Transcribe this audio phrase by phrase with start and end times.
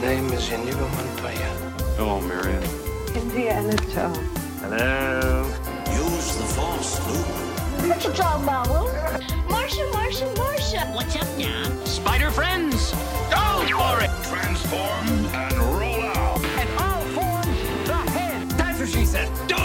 [0.00, 1.50] name is Inigo Montoya.
[1.96, 2.62] Hello, Marion.
[3.14, 4.18] Indiana Jones.
[4.60, 5.44] Hello.
[5.90, 7.88] Use the force, Luke.
[7.88, 8.88] What you talking about, Will?
[9.48, 10.94] Marsha, Marsha, Marsha.
[10.94, 11.62] What's up now?
[11.84, 12.92] Spider friends,
[13.30, 14.10] go for it!
[14.24, 16.44] Transform and roll out.
[16.44, 18.50] And all forms the head.
[18.50, 19.28] That's what she said.
[19.48, 19.56] Go!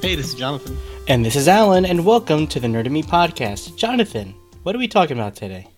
[0.00, 0.78] Hey, this is Jonathan.
[1.06, 3.76] And this is Alan, and welcome to the Nerd of Me podcast.
[3.76, 5.68] Jonathan, what are we talking about today?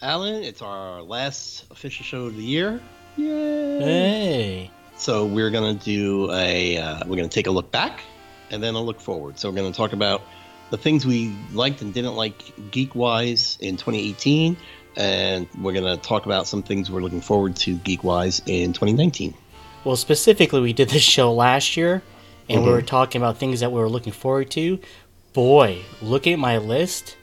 [0.00, 2.80] Alan, it's our last official show of the year.
[3.18, 3.78] Yay!
[3.78, 4.70] Hey.
[4.96, 8.00] So we're gonna do a uh, we're gonna take a look back
[8.50, 9.38] and then a look forward.
[9.38, 10.22] So we're gonna talk about
[10.70, 14.56] the things we liked and didn't like geek wise in 2018,
[14.96, 19.34] and we're gonna talk about some things we're looking forward to geek wise in 2019.
[19.84, 22.02] Well, specifically, we did this show last year,
[22.48, 22.72] and we Mhm.
[22.72, 24.78] were talking about things that we were looking forward to.
[25.32, 27.16] Boy, look at my list,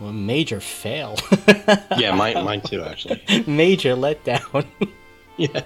[0.00, 1.16] well, major fail.
[1.98, 3.22] yeah, mine, mine too, actually.
[3.46, 4.66] major letdown.
[5.36, 5.62] Yeah,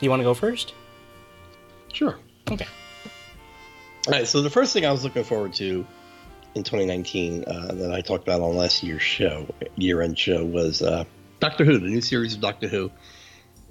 [0.00, 0.74] you want to go first?
[1.92, 2.18] sure.
[2.50, 2.66] Okay.
[4.06, 5.84] All right, so the first thing I was looking forward to
[6.54, 11.02] in 2019 uh, that I talked about on last year's show, year-end show, was uh,
[11.40, 12.90] Doctor Who, the new series of Doctor Who.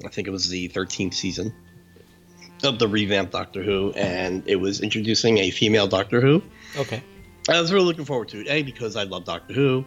[0.06, 1.54] I think it was the 13th season
[2.64, 6.44] of the revamped Doctor Who, and it was introducing a female Doctor Who.
[6.78, 7.04] Okay.
[7.50, 8.48] I was really looking forward to it.
[8.48, 9.86] A because I love Doctor Who,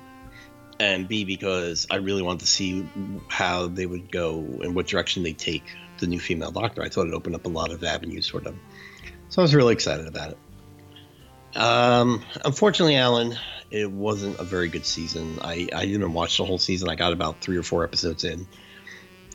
[0.81, 2.87] and B because I really wanted to see
[3.29, 5.65] how they would go and what direction they take
[5.99, 6.83] the new female Doctor.
[6.83, 8.59] I thought it opened up a lot of avenues for them,
[9.29, 10.39] so I was really excited about it.
[11.55, 13.37] Um, unfortunately, Alan,
[13.71, 15.39] it wasn't a very good season.
[15.43, 16.89] I I didn't watch the whole season.
[16.89, 18.47] I got about three or four episodes in,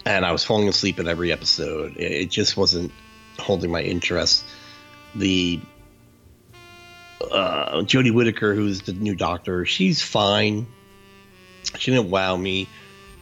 [0.06, 1.96] and I was falling asleep at every episode.
[1.98, 2.92] It, it just wasn't
[3.40, 4.44] holding my interest.
[5.16, 5.60] The
[7.32, 10.68] uh, Jodie Whittaker, who's the new Doctor, she's fine.
[11.78, 12.70] She didn't wow me.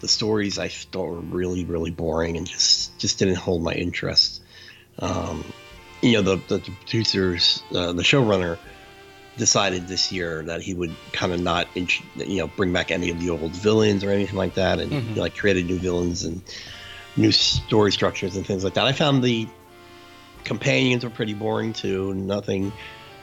[0.01, 4.41] The stories I thought were really, really boring and just just didn't hold my interest.
[4.99, 5.43] Um,
[6.01, 8.57] you know, the the, producers, uh, the showrunner,
[9.37, 13.19] decided this year that he would kind of not, you know, bring back any of
[13.19, 15.17] the old villains or anything like that, and Mhm.
[15.17, 16.41] like created new villains and
[17.17, 18.85] new story structures and things like that.
[18.85, 19.47] I found the
[20.45, 22.13] companions were pretty boring too.
[22.13, 22.71] Nothing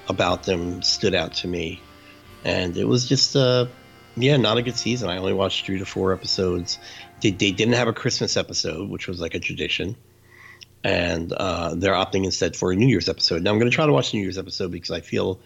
[0.08, 1.80] about them stood out to me,
[2.44, 3.66] and it was just uh
[4.16, 5.08] yeah, not a good season.
[5.08, 6.78] I only watched three to four episodes.
[7.22, 9.96] They, they didn't have a Christmas episode, which was like a tradition,
[10.84, 13.42] and uh, they're opting instead for a New Year's episode.
[13.42, 15.40] Now I'm going to try to watch the New Year's episode because I feel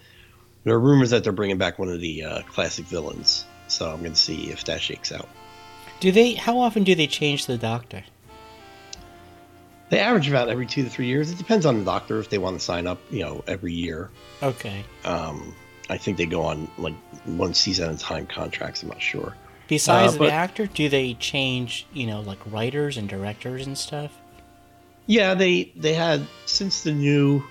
[0.63, 3.45] there are rumors that they're bringing back one of the uh, classic villains.
[3.69, 5.29] So I'm going to see if that shakes out.
[5.99, 6.33] Do they?
[6.33, 8.03] How often do they change the Doctor?
[9.89, 11.31] They average about every two to three years.
[11.31, 14.09] It depends on the doctor if they want to sign up, you know, every year.
[14.43, 14.83] Okay.
[15.05, 15.55] Um,
[15.89, 18.83] I think they go on like one season at a time contracts.
[18.83, 19.33] I'm not sure.
[19.69, 21.85] Besides Uh, but- the actor, do they change?
[21.93, 24.11] You know, like writers and directors and stuff.
[25.05, 27.41] Yeah, they they had since the new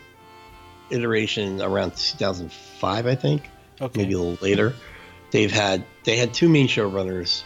[0.91, 3.49] iteration around 2005, I think,
[3.81, 4.03] Okay.
[4.03, 4.75] maybe a little later.
[5.31, 7.43] They've had they had two main showrunners,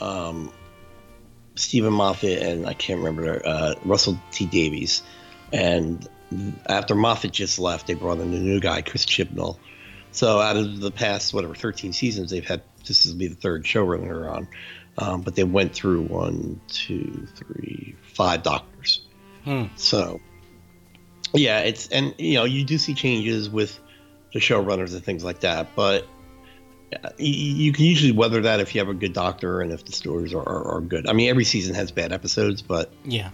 [0.00, 0.52] um,
[1.58, 5.02] Steven Moffat and I can't remember uh, Russell T Davies,
[5.52, 6.06] and
[6.66, 9.58] after Moffat just left, they brought in a new guy, Chris Chibnall.
[10.12, 13.64] So out of the past whatever 13 seasons, they've had this will be the third
[13.64, 14.48] showrunner on,
[14.96, 19.02] um, but they went through one, two, three, five doctors.
[19.44, 19.64] Hmm.
[19.76, 20.20] So,
[21.34, 23.78] yeah, it's and you know you do see changes with
[24.32, 26.06] the showrunners and things like that, but
[27.18, 29.92] you, you can usually weather that if you have a good doctor and if the
[29.92, 31.06] stories are, are, are good.
[31.08, 33.30] I mean, every season has bad episodes, but Yeah.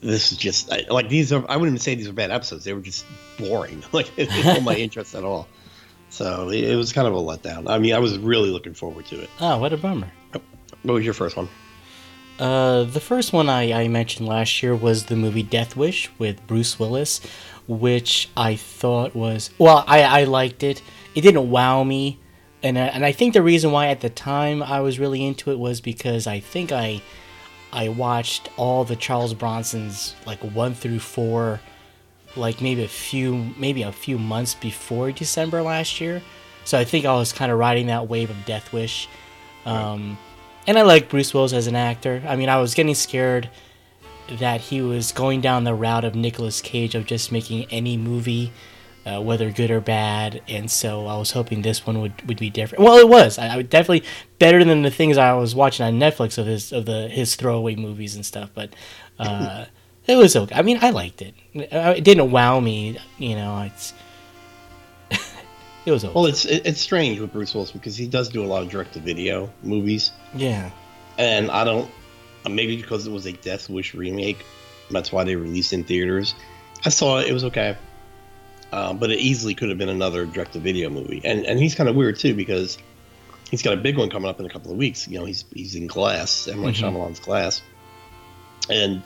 [0.00, 1.44] this is just like these are.
[1.48, 2.64] I wouldn't even say these are bad episodes.
[2.64, 3.04] They were just
[3.38, 3.82] boring.
[3.92, 5.48] Like it didn't hold my interest at all.
[6.10, 7.70] So it, it was kind of a letdown.
[7.70, 9.30] I mean, I was really looking forward to it.
[9.40, 10.10] Oh, what a bummer.
[10.82, 11.48] What was your first one?
[12.38, 16.44] Uh, the first one I, I mentioned last year was the movie Death Wish with
[16.46, 17.20] Bruce Willis,
[17.68, 20.82] which I thought was well, I, I liked it.
[21.14, 22.18] It didn't wow me,
[22.62, 25.50] and I, and I think the reason why at the time I was really into
[25.50, 27.02] it was because I think I
[27.72, 31.60] I watched all the Charles Bronson's like one through four,
[32.36, 36.22] like maybe a few maybe a few months before December last year.
[36.64, 39.08] So I think I was kind of riding that wave of Death Wish.
[39.64, 40.18] Um,
[40.66, 42.22] and I like Bruce Willis as an actor.
[42.26, 43.48] I mean, I was getting scared
[44.38, 48.52] that he was going down the route of Nicolas Cage of just making any movie,
[49.06, 50.42] uh, whether good or bad.
[50.48, 52.84] And so I was hoping this one would, would be different.
[52.84, 53.38] Well, it was.
[53.38, 54.04] I, I would definitely
[54.38, 57.74] better than the things I was watching on Netflix of his of the his throwaway
[57.76, 58.50] movies and stuff.
[58.54, 58.74] But
[59.18, 59.66] uh,
[60.06, 60.54] it was okay.
[60.54, 61.34] I mean, I liked it.
[61.72, 62.98] Uh, It didn't wow me.
[63.18, 63.92] You know, it's
[65.84, 66.14] It was okay.
[66.14, 68.94] Well, it's it's strange with Bruce Willis because he does do a lot of direct
[68.94, 70.70] to video movies, yeah.
[71.18, 71.90] and I don't
[72.48, 74.44] maybe because it was a Death Wish remake,
[74.90, 76.34] that's why they released in theaters.
[76.84, 77.76] I saw it; it was okay,
[78.72, 81.20] um, but it easily could have been another direct to video movie.
[81.24, 82.78] And and he's kind of weird too because
[83.50, 85.06] he's got a big one coming up in a couple of weeks.
[85.08, 86.62] You know, he's he's in Glass, M.
[86.62, 86.92] Night Mhm.
[86.92, 87.62] Shyamalan's Glass,
[88.70, 89.02] and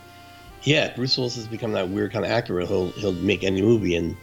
[0.62, 2.54] yeah, Bruce Willis has become that weird kind of actor.
[2.54, 4.16] Where he'll he'll make any movie and.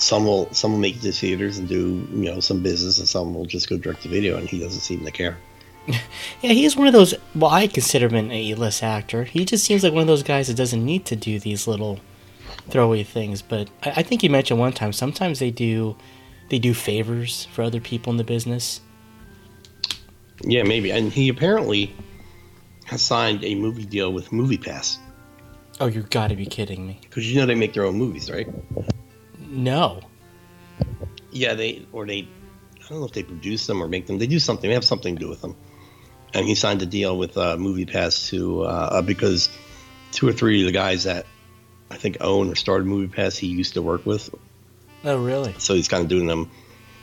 [0.00, 3.08] Some will some will make it to theaters and do you know some business, and
[3.08, 5.36] some will just go direct to video, and he doesn't seem to care.
[6.40, 7.14] Yeah, he is one of those.
[7.34, 9.24] Well, I consider him an A-list actor.
[9.24, 11.98] He just seems like one of those guys that doesn't need to do these little
[12.70, 13.42] throwaway things.
[13.42, 14.92] But I, I think you mentioned one time.
[14.92, 15.96] Sometimes they do,
[16.50, 18.80] they do favors for other people in the business.
[20.42, 20.90] Yeah, maybe.
[20.92, 21.94] And he apparently
[22.84, 24.98] has signed a movie deal with MoviePass
[25.80, 26.98] Oh, you got to be kidding me!
[27.02, 28.48] because you know they make their own movies, right?
[29.38, 30.00] No.
[31.30, 32.28] Yeah, they or they.
[32.84, 34.18] I don't know if they produce them or make them.
[34.18, 34.68] They do something.
[34.68, 35.54] They have something to do with them.
[36.34, 39.48] And he signed a deal with uh, MoviePass to uh, uh, because
[40.10, 41.26] two or three of the guys that
[41.90, 44.30] I think own or started MoviePass he used to work with.
[45.04, 45.54] Oh, really?
[45.58, 46.50] So he's kind of doing them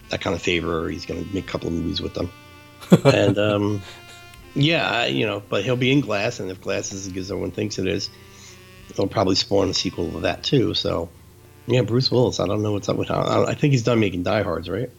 [0.09, 0.85] that kind of favor.
[0.85, 2.31] Or he's going to make a couple of movies with them.
[3.05, 3.81] and um,
[4.55, 7.31] yeah, you know, but he'll be in Glass, and if Glass is as good as
[7.31, 8.09] everyone thinks it is,
[8.89, 10.73] it'll probably spawn a sequel of that too.
[10.73, 11.09] So,
[11.67, 12.39] yeah, Bruce Willis.
[12.39, 13.11] I don't know what's up with.
[13.11, 14.89] I, I think he's done making Die Hard's, right?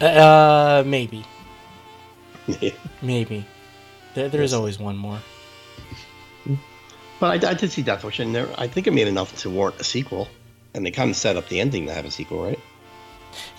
[0.00, 1.24] Uh, maybe,
[3.02, 3.46] maybe.
[4.14, 5.20] There, there's always one more.
[7.22, 9.48] But I, I did see Death Wish, and there, I think it made enough to
[9.48, 10.26] warrant a sequel.
[10.74, 12.58] And they kind of set up the ending to have a sequel, right?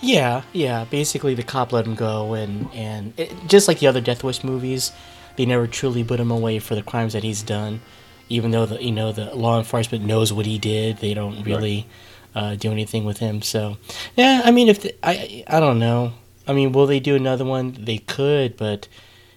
[0.02, 0.84] Yeah, yeah.
[0.84, 4.44] Basically, the cop let him go, and and it, just like the other Death Wish
[4.44, 4.92] movies,
[5.36, 7.80] they never truly put him away for the crimes that he's done.
[8.28, 11.86] Even though the you know the law enforcement knows what he did, they don't really
[12.34, 13.40] uh, do anything with him.
[13.40, 13.78] So,
[14.14, 16.12] yeah, I mean, if the, I I don't know.
[16.46, 17.72] I mean, will they do another one?
[17.80, 18.88] They could, but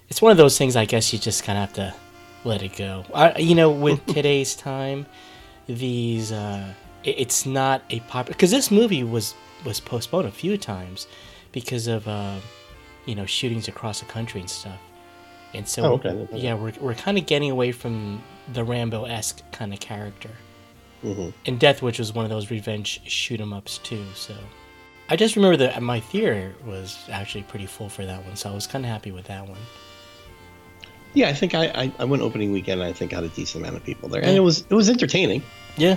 [0.10, 0.76] it's one of those things.
[0.76, 2.07] I guess you just kind of have to
[2.48, 3.06] let it go.
[3.14, 5.06] I, you know, with today's time,
[5.68, 6.74] these uh,
[7.04, 9.36] it, it's not a popular because this movie was
[9.66, 11.08] was postponed a few times
[11.52, 12.38] because of uh,
[13.06, 14.80] you know shootings across the country and stuff.
[15.54, 16.28] And so Oh, okay.
[16.38, 18.22] yeah, we're we're kind of getting away from
[18.54, 20.30] the Rambo esque kind of character.
[21.02, 24.04] hmm And Death Wish was one of those revenge shoot 'em ups too.
[24.16, 24.36] So
[25.10, 28.54] I just remember that my theater was actually pretty full for that one, so I
[28.54, 29.60] was kind of happy with that one.
[31.14, 32.82] Yeah, I think I, I, I went opening weekend.
[32.82, 34.74] and I think I had a decent amount of people there, and it was it
[34.74, 35.42] was entertaining.
[35.78, 35.96] Yeah,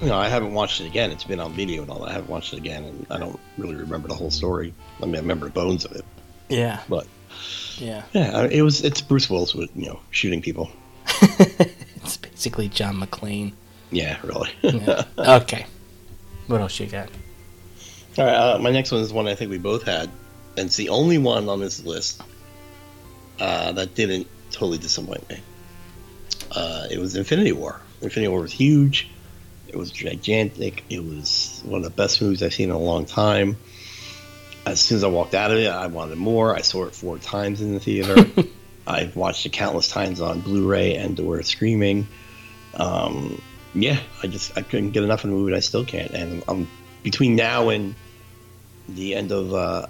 [0.00, 1.10] You know, I haven't watched it again.
[1.10, 2.10] It's been on video and all that.
[2.10, 4.72] I haven't watched it again, and I don't really remember the whole story.
[5.02, 6.04] I mean, I remember the bones of it,
[6.48, 7.06] yeah, but
[7.78, 8.02] yeah.
[8.12, 8.82] yeah, it was.
[8.82, 10.70] It's Bruce Willis with you know shooting people.
[11.06, 13.52] it's basically John McClane.
[13.90, 14.50] Yeah, really.
[14.62, 15.04] Yeah.
[15.18, 15.66] okay.
[16.46, 17.08] What else you got?
[18.18, 20.10] All right, uh, my next one is one I think we both had,
[20.56, 22.22] and it's the only one on this list
[23.38, 25.40] uh, that didn't totally disappoint me.
[26.50, 27.80] Uh, it was Infinity War.
[28.00, 29.08] Infinity War was huge.
[29.68, 30.84] It was gigantic.
[30.88, 33.56] It was one of the best movies I've seen in a long time.
[34.64, 36.54] As soon as I walked out of it, I wanted more.
[36.54, 38.26] I saw it four times in the theater.
[38.86, 42.08] I've watched it countless times on Blu-ray and or streaming.
[42.74, 43.40] Um,
[43.74, 45.52] yeah, I just I couldn't get enough of the movie.
[45.52, 46.10] and I still can't.
[46.12, 46.66] And I'm
[47.02, 47.94] between now and
[48.88, 49.86] the end of uh,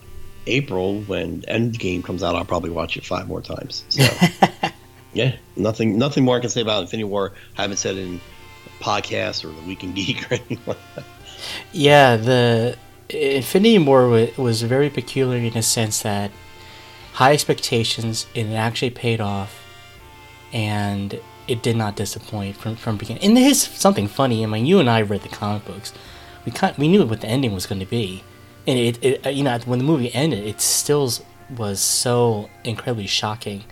[0.49, 3.85] April, when Endgame comes out, I'll probably watch it five more times.
[5.11, 7.33] So, yeah, nothing, nothing more I can say about Infinity War.
[7.57, 8.21] I haven't said in
[8.81, 11.05] podcast or the Weekend Geek or anything like that.
[11.73, 12.76] Yeah, the
[13.09, 16.31] Infinity War wa- was very peculiar in a sense that
[17.14, 19.64] high expectations and it actually paid off,
[20.52, 23.23] and it did not disappoint from from beginning.
[23.23, 24.45] And there's something funny.
[24.45, 25.93] I mean, you and I read the comic books.
[26.45, 28.23] We kind we knew what the ending was going to be,
[28.67, 31.11] and it, it uh, you know when the movie ended, it still
[31.57, 33.65] was so incredibly shocking,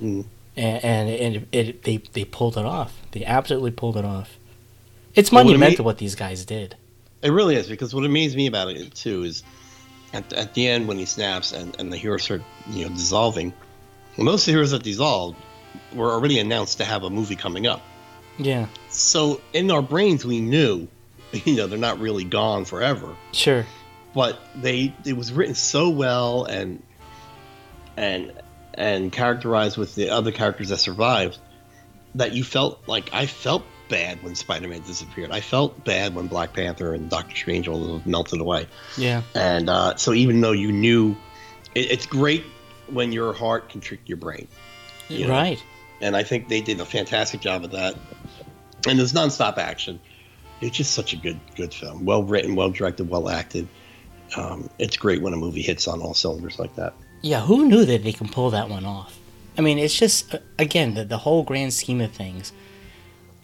[0.00, 0.24] Mm.
[0.56, 2.92] and and, and it, it they they pulled it off.
[3.12, 4.36] They absolutely pulled it off.
[5.14, 6.76] It's Well, what it monumental made- what these guys did.
[7.22, 9.42] It really is because what amazed me about it too is
[10.14, 13.52] at, at the end when he snaps and, and the heroes start you know dissolving.
[14.16, 15.36] Well, most of the heroes that dissolved
[15.94, 17.82] were already announced to have a movie coming up.
[18.38, 20.88] Yeah, So in our brains, we knew,
[21.44, 23.14] you know, they're not really gone forever.
[23.32, 23.66] sure.
[24.14, 26.82] But they it was written so well and
[27.96, 28.32] and
[28.74, 31.38] and characterized with the other characters that survived
[32.16, 35.30] that you felt like I felt bad when Spider-Man disappeared.
[35.30, 38.66] I felt bad when Black Panther and Doctor Strange all melted away.
[38.96, 39.22] Yeah.
[39.34, 41.16] And uh, so even though you knew,
[41.74, 42.44] it, it's great
[42.88, 44.48] when your heart can trick your brain.
[45.08, 45.34] You know?
[45.34, 45.62] Right.
[46.00, 47.96] and I think they did a fantastic job of that.
[48.88, 50.00] And there's nonstop action.
[50.60, 52.04] It's just such a good, good film.
[52.04, 53.68] Well written, well directed, well acted,
[54.36, 56.94] um, it's great when a movie hits on all cylinders like that.
[57.22, 59.18] Yeah, who knew that they can pull that one off?
[59.58, 62.52] I mean, it's just uh, again the the whole grand scheme of things.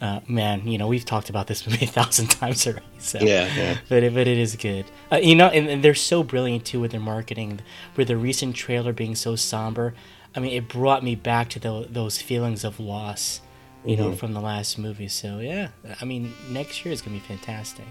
[0.01, 2.85] Uh, man, you know we've talked about this movie a thousand times already.
[2.99, 3.79] So Yeah, yeah.
[3.89, 4.85] but it, but it is good.
[5.11, 7.61] Uh, you know, and, and they're so brilliant too with their marketing.
[7.97, 9.95] With the recent trailer being so somber,
[10.35, 13.41] I mean, it brought me back to tho- those feelings of loss,
[13.87, 15.09] you know, from the last movie.
[15.09, 15.69] So yeah,
[16.01, 17.87] I mean, next year is gonna be fantastic.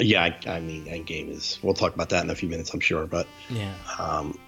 [0.00, 1.58] Yeah, I, I mean, Endgame is.
[1.62, 3.06] We'll talk about that in a few minutes, I'm sure.
[3.06, 4.38] But Yeah, um,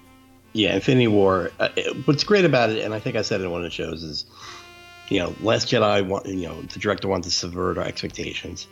[0.53, 1.51] yeah, Infinity War.
[1.61, 3.65] Uh, it- what's great about it, and I think I said it in one of
[3.65, 4.25] the shows, is
[5.09, 6.05] you know, Last Jedi.
[6.05, 8.67] Want, you know, the director wanted to subvert our expectations.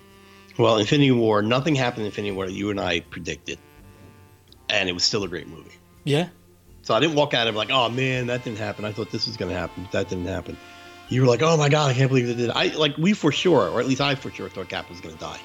[0.58, 1.42] Well, Infinity War.
[1.42, 3.58] Nothing happened in Infinity War that you and I predicted,
[4.68, 5.70] and it was still a great movie.
[6.04, 6.28] yeah,
[6.82, 8.84] So I didn't walk out of it like, oh man, that didn't happen.
[8.84, 9.84] I thought this was going to happen.
[9.84, 10.56] but That didn't happen.
[11.08, 12.50] You were like, oh my god, I can't believe it did.
[12.50, 15.14] I like we for sure, or at least I for sure thought Cap was going
[15.14, 15.38] to die.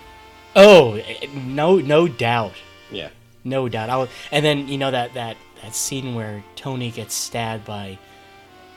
[0.55, 1.01] Oh,
[1.33, 2.53] no, no doubt.
[2.91, 3.09] Yeah.
[3.43, 3.89] No doubt.
[3.89, 7.97] I was, and then you know that that that scene where Tony gets stabbed by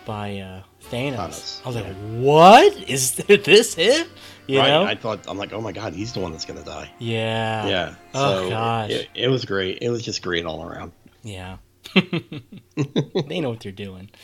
[0.06, 1.16] by uh, Thanos.
[1.16, 4.06] Thanos, I was like, "What is this him?"
[4.46, 4.68] You right.
[4.68, 4.84] know?
[4.84, 6.90] I thought I'm like, oh my god, he's the one that's going to die.
[6.98, 7.66] yeah.
[7.66, 7.94] Yeah.
[8.14, 8.90] Oh gosh.
[8.90, 9.78] It, it was great.
[9.80, 10.92] It was just great all around.
[11.22, 11.58] Yeah.
[11.94, 14.10] they know what they're doing.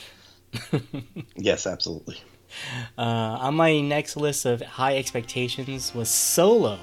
[1.36, 2.20] Yes, absolutely.
[2.96, 6.78] Uh, on my next list of high expectations was Solo.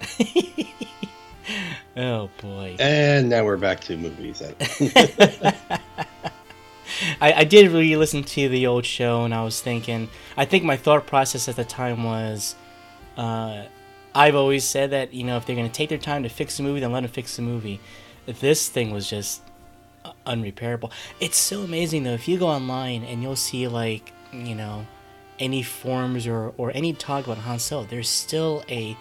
[1.96, 2.76] oh boy.
[2.78, 4.42] And now we're back to movies.
[7.20, 10.64] I, I did really listen to the old show and I was thinking I think
[10.64, 12.54] my thought process at the time was
[13.16, 13.64] uh,
[14.14, 16.62] I've always said that you know if they're gonna take their time to fix the
[16.62, 17.80] movie then let them fix the movie
[18.26, 19.42] this thing was just
[20.04, 20.90] uh, unrepairable
[21.20, 24.86] it's so amazing though if you go online and you'll see like you know
[25.38, 28.96] any forums or, or any talk about Han Solo there's still a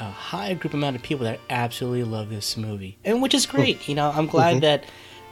[0.00, 3.88] a high group amount of people that absolutely love this movie, and which is great.
[3.88, 4.84] You know, I'm glad that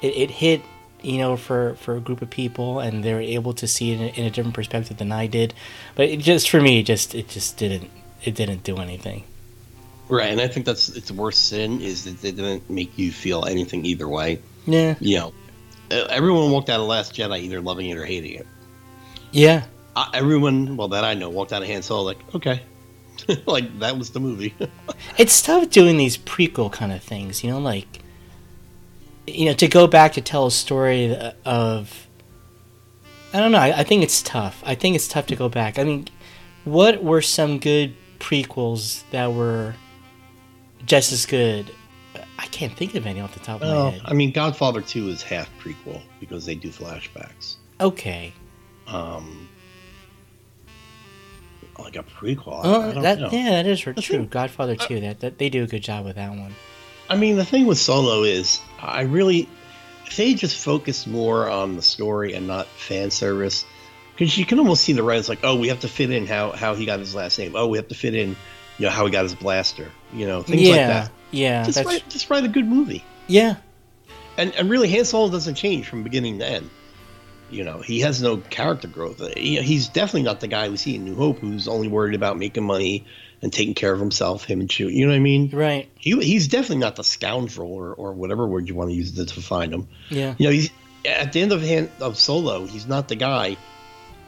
[0.02, 0.62] it, it hit
[1.02, 4.00] you know for for a group of people, and they were able to see it
[4.00, 5.54] in a, in a different perspective than I did.
[5.94, 7.90] But it just for me, it just it just didn't
[8.22, 9.24] it didn't do anything.
[10.08, 13.44] right, and I think that's its worst sin is that they didn't make you feel
[13.44, 14.40] anything either way.
[14.66, 15.34] Yeah, You know,
[15.90, 18.46] uh, everyone walked out of Last Jedi either loving it or hating it.
[19.30, 22.62] yeah, Uh, everyone, well, that I know, walked out of Han Solo like, okay,
[23.46, 24.54] like that was the movie.
[25.18, 27.42] it's tough doing these prequel kind of things.
[27.44, 28.00] You know, like
[29.26, 32.06] you know to go back to tell a story of.
[33.32, 33.58] I don't know.
[33.58, 34.62] I, I think it's tough.
[34.64, 35.78] I think it's tough to go back.
[35.78, 36.06] I mean,
[36.64, 39.74] what were some good prequels that were
[40.86, 41.70] just as good?
[42.38, 44.02] I can't think of any off the top of my well, head.
[44.04, 47.56] I mean, Godfather Two is half prequel because they do flashbacks.
[47.80, 48.32] Okay.
[48.86, 49.48] Um,
[51.78, 52.64] like a prequel.
[52.64, 53.28] I oh, that know.
[53.30, 53.94] yeah, that is true.
[53.94, 55.00] thing- Godfather uh, too.
[55.00, 56.54] That, that they do a good job with that one.
[57.08, 59.48] I mean, the thing with Solo is, I really,
[60.06, 63.64] if they just focus more on the story and not fan service,
[64.16, 66.52] because you can almost see the writers like, oh, we have to fit in how
[66.52, 67.52] how he got his last name.
[67.56, 68.30] Oh, we have to fit in,
[68.78, 69.90] you know, how he got his blaster.
[70.14, 71.10] You know, things yeah, like that.
[71.30, 73.04] yeah, Just write, just write a good movie.
[73.26, 73.56] yeah,
[74.38, 76.70] And and really, Han Solo doesn't change from beginning to end.
[77.50, 79.20] You know, he has no character growth.
[79.36, 82.38] He, he's definitely not the guy we see in New Hope who's only worried about
[82.38, 83.06] making money
[83.42, 84.92] and taking care of himself, him and Chewie.
[84.94, 85.50] You know what I mean?
[85.52, 85.88] right.
[85.96, 89.24] He, he's definitely not the scoundrel or, or whatever word you want to use to
[89.24, 89.88] define him.
[90.08, 90.70] Yeah, You know, he's
[91.04, 92.64] at the end of hand of Solo.
[92.66, 93.56] He's not the guy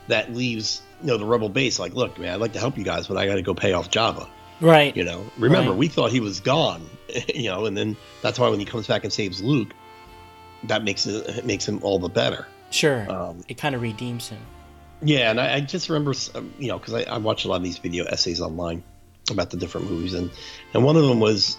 [0.09, 1.79] that leaves you know the rebel base.
[1.79, 3.73] Like, look, man, I'd like to help you guys, but I got to go pay
[3.73, 4.29] off Jabba.
[4.61, 4.95] right.
[4.97, 5.79] You know, remember Right.
[5.79, 6.87] we thought he was gone.
[7.35, 9.73] You know, and then that's why when he comes back and saves Luke,
[10.65, 12.47] that makes it, it makes him all the better.
[12.71, 13.11] Sure.
[13.11, 14.41] Um, it kind of redeems him.
[15.03, 17.57] Yeah, and I, I just remember, um, you know, because I, I watch a lot
[17.57, 18.83] of these video essays online
[19.31, 20.31] about the different movies, and
[20.73, 21.59] and one of them was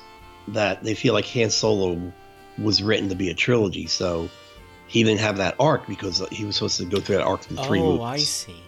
[0.50, 2.12] that they feel like Han Solo
[2.58, 4.30] was written to be a trilogy, so
[4.88, 7.58] he didn't have that arc because he was supposed to go through that arc in
[7.58, 8.00] three oh, movies.
[8.00, 8.64] Oh, I see.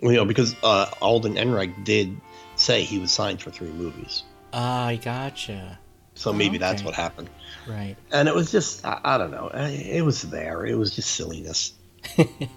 [0.00, 2.20] You know, because uh, Alden Ehrenreich did
[2.56, 5.78] say he was signed for three movies, Ah, I gotcha.
[6.14, 7.30] So maybe that's what happened.
[7.66, 7.96] Right.
[8.10, 9.50] And it was just, I, I don't know.
[9.54, 10.66] It was there.
[10.66, 11.74] It was just silliness.
[12.16, 12.48] it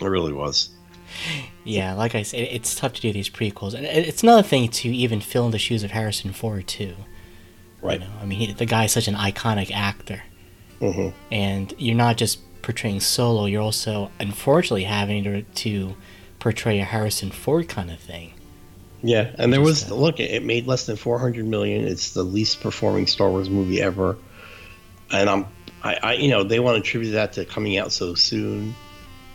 [0.00, 0.70] really was.
[1.64, 4.88] Yeah, like I said, it's tough to do these prequels, and it's another thing to
[4.88, 6.94] even fill in the shoes of Harrison Ford too.
[7.80, 8.00] Right.
[8.00, 10.22] You know, I mean, he, the guy's such an iconic actor,
[10.80, 15.96] hmm and you're not just portraying Solo; you're also, unfortunately, having to, to
[16.38, 18.34] portray a Harrison Ford kind of thing.
[19.02, 21.86] Yeah, and there was look, it made less than 400 million.
[21.86, 24.16] It's the least performing Star Wars movie ever,
[25.12, 25.46] and I'm,
[25.84, 28.74] I, I you know, they want to attribute that to coming out so soon.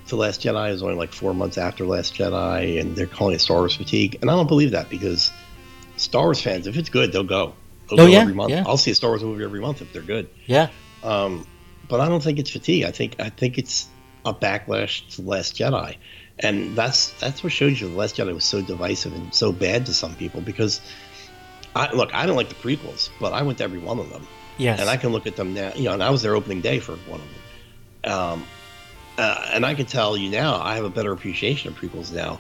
[0.10, 3.40] The Last Jedi is only like four months after Last Jedi, and they're calling it
[3.40, 5.32] Star Wars fatigue, and I don't believe that because
[5.96, 7.54] Star Wars fans, if it's good, they'll go.
[7.90, 8.50] They'll Oh, go yeah, every month.
[8.52, 8.64] yeah.
[8.68, 10.30] I'll see a Star Wars movie every month if they're good.
[10.46, 10.70] Yeah.
[11.04, 11.48] Um,
[11.88, 12.84] but I don't think it's fatigue.
[12.84, 13.88] I think I think it's
[14.26, 15.96] a backlash to Last Jedi,
[16.40, 19.86] and that's that's what shows you the Last Jedi was so divisive and so bad
[19.88, 20.82] to some people because.
[21.76, 24.28] I, look, I don't like the prequels, but I went to every one of them,
[24.60, 24.80] Yes.
[24.80, 25.72] and I can look at them now.
[25.74, 27.26] You know, and I was their opening day for one of
[28.04, 28.44] them, um,
[29.18, 32.40] uh, and I can tell you now I have a better appreciation of prequels now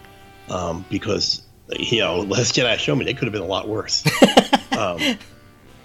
[0.50, 1.42] um, because
[1.80, 4.04] you know Last Jedi showed me they could have been a lot worse.
[4.78, 5.00] um,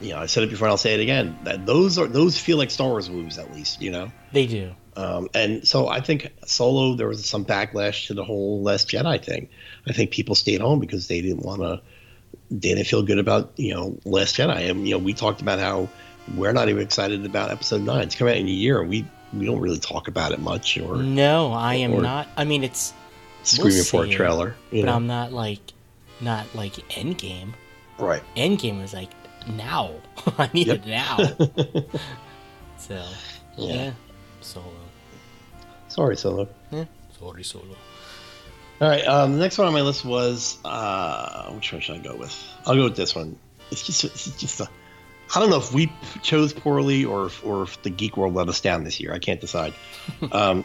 [0.03, 1.39] you know, I said it before and I'll say it again.
[1.45, 4.13] That those are those feel like Star Wars movies at least, you know.
[4.33, 4.75] they do.
[4.99, 9.23] Um, and so I think Solo there was some backlash to the whole Last Jedi
[9.25, 9.49] thing.
[9.87, 11.81] I think people stayed home because they didn't want to.
[12.51, 15.61] They didn't feel good about you know Last Jedi, and you know we talked about
[15.61, 15.89] how
[16.37, 18.03] we're not even excited about Episode Nine.
[18.03, 20.77] It's coming out in a year, and we we don't really talk about it much
[20.79, 22.27] or No, I am or- not.
[22.37, 22.93] I mean, it's
[23.45, 24.55] screaming for a it, trailer.
[24.71, 24.95] But know?
[24.95, 25.61] I'm not like,
[26.21, 27.53] not like Endgame.
[27.99, 28.23] right.
[28.37, 29.11] Endgame is like
[29.55, 29.93] now.
[30.39, 30.81] I need Yep.
[30.83, 31.17] it now.
[32.79, 33.05] so
[33.57, 33.75] Yeah.
[33.75, 33.91] yeah.
[34.41, 34.73] Solo.
[35.89, 36.49] Sorry, Solo.
[36.71, 36.85] Yeah.
[37.19, 37.77] Sorry, Solo.
[38.81, 39.07] All right.
[39.07, 42.37] Um, the next one on my list was uh, which one should I go with?
[42.67, 43.39] I'll go with this one.
[43.71, 44.69] It's just it's just a.
[45.35, 45.93] I don't know if we
[46.23, 49.13] chose poorly or if, or if the geek world let us down this year.
[49.13, 49.75] I can't decide.
[50.33, 50.65] um,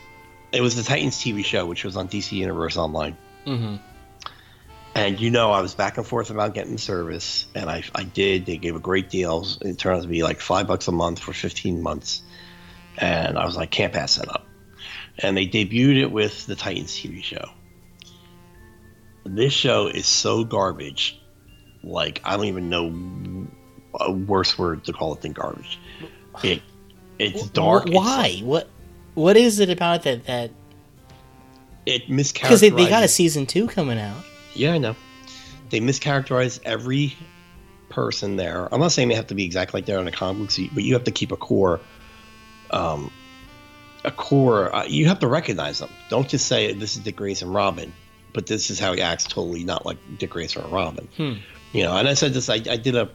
[0.52, 3.18] it was the Titans TV show, which was on DC Universe Online.
[3.46, 3.76] Mm-hmm.
[4.96, 8.04] And you know, I was back and forth about getting the service, and I, I
[8.04, 8.46] did.
[8.46, 9.46] They gave a great deal.
[9.62, 12.22] It turned out to be like five bucks a month for 15 months.
[12.98, 14.46] And I was like, can't pass that up.
[15.20, 17.46] And they debuted it with the Titans TV show.
[19.26, 21.20] This show is so garbage.
[21.84, 23.48] Like, I don't even know
[24.00, 25.80] a worse word to call it than garbage.
[26.44, 26.62] It,
[27.20, 27.88] it's dark.
[27.88, 28.40] it's- Why?
[28.44, 28.68] what?
[29.14, 30.26] What is it about that?
[30.26, 30.50] That
[31.86, 32.34] It mischaracterizes.
[32.34, 34.24] because they, they got a season two coming out.
[34.56, 34.96] Yeah, I know.
[35.70, 37.16] They mischaracterize every
[37.90, 38.68] person there.
[38.74, 40.84] I'm not saying they have to be exactly like they're on a comic book, but
[40.84, 41.80] you have to keep a core.
[42.74, 43.12] Um,
[44.04, 44.74] a core.
[44.76, 45.90] Uh, you have to recognize them.
[46.10, 47.94] Don't just say this is Dick Grayson Robin,
[48.34, 49.24] but this is how he acts.
[49.26, 51.08] Totally not like Dick Grayson or Robin.
[51.18, 51.34] Hmm.
[51.72, 51.96] You know.
[51.98, 52.50] And I said this.
[52.50, 53.10] I, I did a.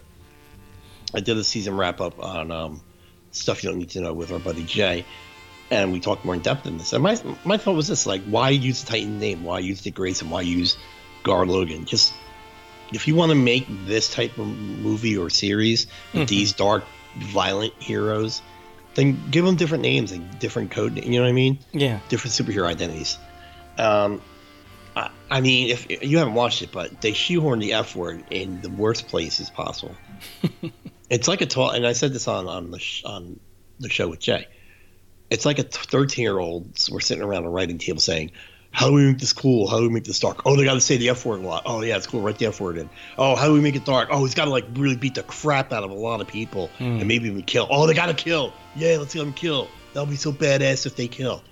[1.15, 2.81] I did a season wrap up on um,
[3.33, 5.05] stuff you don't need to know with our buddy Jay,
[5.71, 6.93] and we talked more in depth in this.
[6.93, 9.45] And my my thought was this: like, why use the Titan name?
[9.45, 10.31] Why use Dick Grayson?
[10.31, 10.77] Why use
[11.23, 11.85] Gar Logan?
[11.87, 12.13] Just
[12.93, 16.29] if you want to make this type of movie or series with Mhm.
[16.29, 16.85] these dark,
[17.19, 18.41] violent heroes,
[18.95, 20.95] then give them different names and different code.
[20.95, 21.07] Names.
[21.07, 21.59] You know what I mean?
[21.73, 22.01] Yeah.
[22.09, 23.19] Different superhero identities.
[23.77, 24.21] Um,
[24.97, 28.61] I, I mean, if you haven't watched it, but they shoehorn the F word in
[28.61, 29.95] the worst places possible.
[31.11, 33.39] it's like a twelve, and I said this on on the sh- on
[33.79, 34.49] the show with Jay.
[35.31, 36.77] It's like a thirteen year old.
[36.91, 38.33] We're sitting around a writing table saying,
[38.79, 39.67] "How do we make this cool?
[39.67, 40.43] How do we make this dark?
[40.47, 41.65] Oh, they got to say the F word a lot.
[41.67, 42.21] Oh yeah, it's cool.
[42.21, 42.89] Write the F word in.
[43.19, 44.09] Oh, how do we make it dark?
[44.13, 46.69] Oh, he's got to like really beat the crap out of a lot of people
[46.79, 46.85] Hmm.
[47.01, 47.67] and maybe even kill.
[47.71, 48.53] Oh, they got to kill.
[48.77, 49.69] Yeah, let's let them kill.
[49.93, 51.43] That'll be so badass if they kill.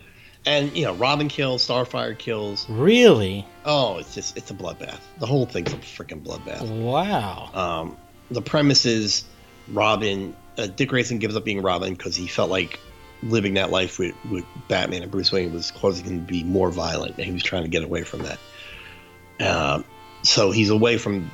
[0.44, 2.68] And you know, Robin kills, Starfire kills.
[2.70, 3.44] Really?
[3.64, 5.00] Oh, it's just it's a bloodbath.
[5.18, 6.62] The whole thing's a freaking bloodbath.
[6.70, 7.50] Wow.
[7.52, 7.96] Um,
[8.30, 9.24] the premise is
[9.66, 12.78] Robin, uh, Dick Grayson gives up being Robin because he felt like
[13.22, 16.70] living that life with, with Batman and Bruce Wayne was causing him to be more
[16.70, 18.38] violent, and he was trying to get away from that.
[19.40, 19.84] Um,
[20.22, 21.30] so he's away from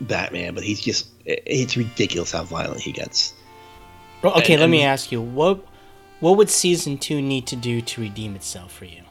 [0.00, 3.34] Batman, but he's just it's ridiculous how violent he gets.
[4.22, 5.64] Well, okay, and- let me ask you what
[6.20, 9.02] what would season two need to do to redeem itself for you?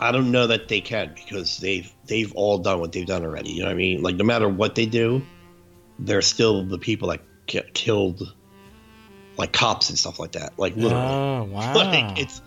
[0.00, 3.50] I don't know that they can because they've they've all done what they've done already.
[3.52, 4.02] You know what I mean?
[4.02, 5.22] Like no matter what they do,
[5.98, 8.34] they're still the people that ki- killed
[9.36, 10.58] like cops and stuff like that.
[10.58, 11.74] Like literally, Oh wow.
[11.74, 12.42] like it's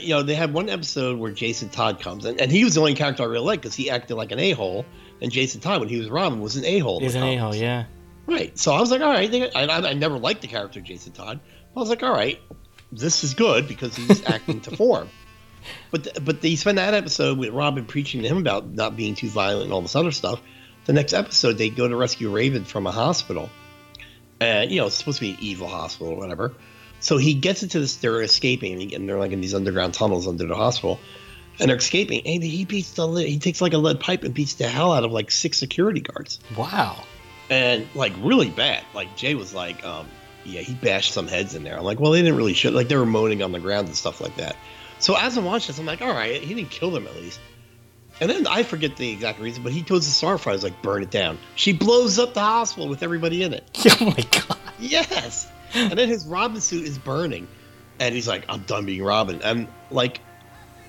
[0.00, 2.80] you know they had one episode where Jason Todd comes and, and he was the
[2.80, 4.84] only character I really liked because he acted like an a hole,
[5.20, 7.00] and Jason Todd when he was Robin was an a hole.
[7.00, 7.84] He's an a hole, yeah.
[8.26, 8.58] Right.
[8.58, 9.30] So I was like, all right.
[9.30, 11.40] They, I, I I never liked the character Jason Todd.
[11.76, 12.40] I was like, all right,
[12.90, 15.08] this is good because he's acting to form.
[15.90, 19.28] But but they spend that episode with Robin preaching to him about not being too
[19.28, 20.40] violent and all this other stuff.
[20.86, 23.50] The next episode, they go to rescue Raven from a hospital,
[24.40, 26.52] and you know it's supposed to be an evil hospital or whatever.
[27.00, 27.96] So he gets into this.
[27.96, 30.98] They're escaping, and they're like in these underground tunnels under the hospital,
[31.60, 32.22] and they're escaping.
[32.26, 34.92] And he beats the lead, he takes like a lead pipe and beats the hell
[34.92, 37.04] out of like six security guards Wow.
[37.50, 38.82] and like really bad.
[38.94, 40.08] Like Jay was like, um,
[40.44, 41.76] yeah, he bashed some heads in there.
[41.78, 42.72] I'm like, well, they didn't really shoot.
[42.74, 44.56] Like they were moaning on the ground and stuff like that.
[44.98, 47.38] So as I'm watching this, I'm like, all right, he didn't kill them at least.
[48.20, 51.02] And then I forget the exact reason, but he goes the Starfire, is like, burn
[51.02, 51.38] it down.
[51.54, 53.64] She blows up the hospital with everybody in it.
[54.00, 54.58] Oh my god.
[54.78, 55.48] Yes.
[55.74, 57.46] And then his Robin suit is burning,
[58.00, 59.42] and he's like, I'm done being Robin.
[59.42, 60.20] And like,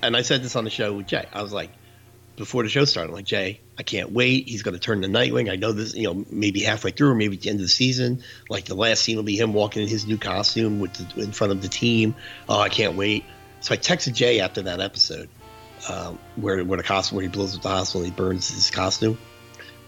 [0.02, 1.26] and I said this on the show with Jay.
[1.32, 1.70] I was like,
[2.40, 3.10] before the show started.
[3.10, 4.48] I'm like Jay, I can't wait.
[4.48, 5.52] He's going to turn to Nightwing.
[5.52, 5.94] I know this.
[5.94, 8.22] You know, maybe halfway through, or maybe at the end of the season.
[8.48, 11.32] Like the last scene will be him walking in his new costume with the, in
[11.32, 12.14] front of the team.
[12.48, 13.24] Oh, I can't wait.
[13.60, 15.28] So I texted Jay after that episode,
[15.88, 19.18] um, where where the costume where he blows up the hospital he burns his costume.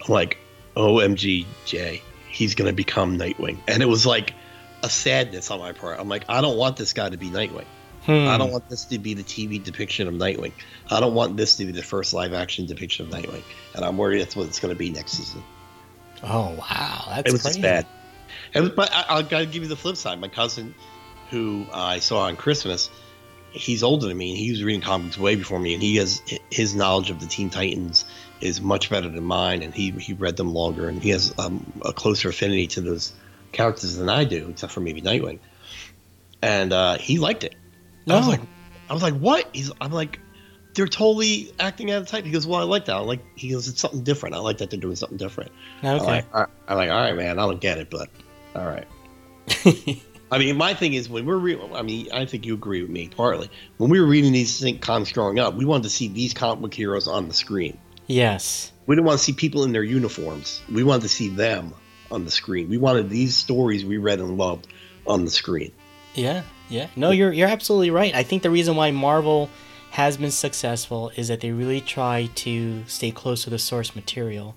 [0.07, 0.39] I'm like,
[0.77, 4.35] OMG, Jay, he's going to become Nightwing, and it was like
[4.83, 6.01] a sadness on my part.
[6.01, 7.67] I'm like, I don't want this guy to be Nightwing.
[8.05, 8.27] Hmm.
[8.27, 10.53] I don't want this to be the TV depiction of Nightwing.
[10.91, 13.45] I don't want this to be the first live action depiction of Nightwing.
[13.77, 15.43] And I'm worried that's what it's going to be next season.
[16.25, 17.61] Oh wow, that's it was crazy.
[17.61, 17.87] just bad.
[18.55, 20.21] Was, but I, I got to give you the flip side.
[20.21, 20.75] My cousin,
[21.31, 22.91] who I saw on Christmas,
[23.53, 26.21] he's older than me, and he was reading comics way before me, and he has
[26.51, 28.05] his knowledge of the Teen Titans
[28.41, 31.73] is much better than mine, and he he read them longer, and he has um,
[31.85, 33.13] a closer affinity to those
[33.53, 35.39] characters than I do, except for maybe Nightwing.
[36.41, 37.55] And uh, he liked it.
[38.09, 38.31] I was Oh.
[38.31, 38.41] like,
[38.91, 39.49] I was like, what?
[39.53, 40.19] He's, I'm like,
[40.75, 42.25] they're totally acting out of type.
[42.25, 42.97] He goes, well, I like that.
[42.97, 44.35] I'm like, he goes, it's something different.
[44.35, 45.53] I like that they're doing something different.
[45.83, 46.05] I'm Okay.
[46.07, 46.49] like, all right.
[46.67, 48.09] I'm like, all right, man, I don't get it, but
[48.57, 48.89] all right.
[50.33, 52.91] I mean, my thing is when we're, re- I mean, I think you agree with
[52.91, 53.51] me partly.
[53.77, 56.63] When we were reading these think comics growing up, we wanted to see these comic
[56.63, 57.79] book heroes on the screen.
[58.07, 58.73] yes.
[58.87, 60.61] We didn't want to see people in their uniforms.
[60.73, 61.73] We wanted to see them
[62.11, 62.69] on the screen.
[62.69, 64.67] We wanted these stories we read and loved
[65.07, 65.71] on the screen.
[66.15, 66.89] Yeah, yeah.
[66.97, 68.13] No, you're you're absolutely right.
[68.13, 69.51] I think the reason why Marvel
[69.93, 74.57] has been successful is that they really try to stay close to the source material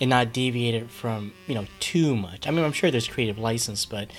[0.00, 2.46] and not deviate it from, you know, too much.
[2.46, 4.10] I mean, I'm sure there's creative license, but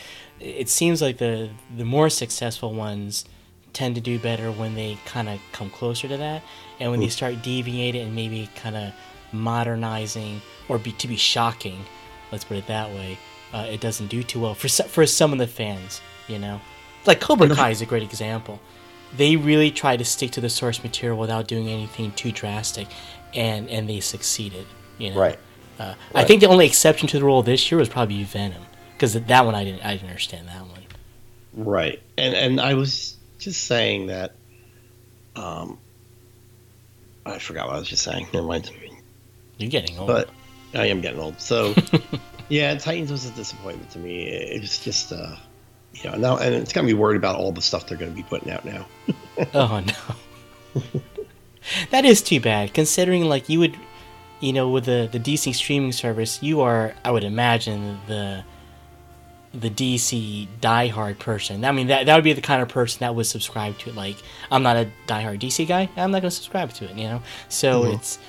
[0.45, 3.25] it seems like the the more successful ones
[3.73, 6.41] tend to do better when they kind of come closer to that
[6.79, 8.93] and when they start deviating and maybe kind of
[9.33, 11.83] modernizing or be to be shocking,
[12.31, 13.17] let's put it that way.
[13.53, 16.61] Uh, it doesn't do too well for for some of the fans, you know.
[17.05, 18.59] Like Cobra Kai is a great example.
[19.15, 22.87] They really try to stick to the source material without doing anything too drastic,
[23.33, 24.65] and and they succeeded.
[24.97, 25.39] You know, Right.
[25.77, 28.63] Uh, I think the only exception to the rule this year was probably Venom,
[28.95, 30.81] because that one I didn't I didn't understand that one.
[31.53, 32.01] Right.
[32.17, 34.35] And and I was just saying that
[35.35, 35.77] um
[37.25, 38.27] I forgot what I was just saying.
[38.33, 38.71] Never mind.
[39.57, 40.07] You're getting old.
[40.07, 40.29] But
[40.73, 41.39] I am getting old.
[41.39, 41.73] So
[42.49, 44.27] yeah, Titans was a disappointment to me.
[44.27, 45.35] It was just uh
[45.93, 48.15] you know, now and it's got me worried about all the stuff they're going to
[48.15, 48.85] be putting out now.
[49.53, 50.81] oh no,
[51.91, 52.73] that is too bad.
[52.73, 53.77] Considering like you would,
[54.41, 58.43] you know, with the the DC streaming service, you are I would imagine the
[59.59, 61.63] the DC diehard person.
[61.65, 63.95] I mean, that that would be the kind of person that would subscribe to it.
[63.95, 64.17] Like,
[64.51, 65.89] I'm not a diehard DC guy.
[65.97, 66.95] I'm not going to subscribe to it.
[66.97, 67.95] You know, so Mhm.
[67.95, 68.19] it's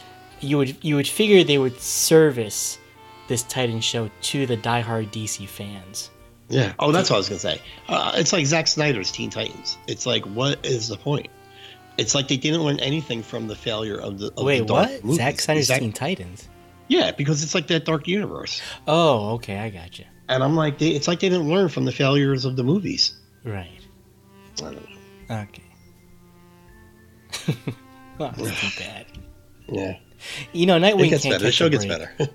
[0.40, 2.78] you would you would figure they would service
[3.28, 6.10] this Titan show to the diehard DC fans.
[6.48, 6.72] Yeah.
[6.78, 7.60] Oh, that's what I was going to say.
[7.88, 9.78] Uh, it's like Zack Snyder's Teen Titans.
[9.88, 11.28] It's like what is the point?
[11.98, 15.02] It's like they didn't learn anything from the failure of the of Wait, the what?
[15.02, 15.16] movies.
[15.16, 16.48] Zack Snyder's Zack- Teen Titans.
[16.88, 18.60] Yeah, because it's like that dark universe.
[18.86, 20.04] Oh, okay, I got you.
[20.28, 23.14] And I'm like, they, it's like they didn't learn from the failures of the movies.
[23.44, 23.80] Right.
[24.58, 25.36] I don't know.
[25.42, 25.62] Okay.
[28.18, 29.06] well, that's too bad.
[29.68, 29.96] Yeah.
[30.52, 31.44] You know, Nightwing It gets better.
[31.44, 32.12] The show gets better.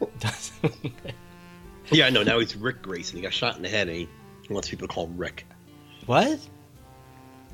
[1.91, 2.23] Yeah, I know.
[2.23, 3.17] Now he's Rick Grayson.
[3.17, 4.07] He got shot in the head and he
[4.49, 5.45] wants people to call him Rick.
[6.05, 6.39] what?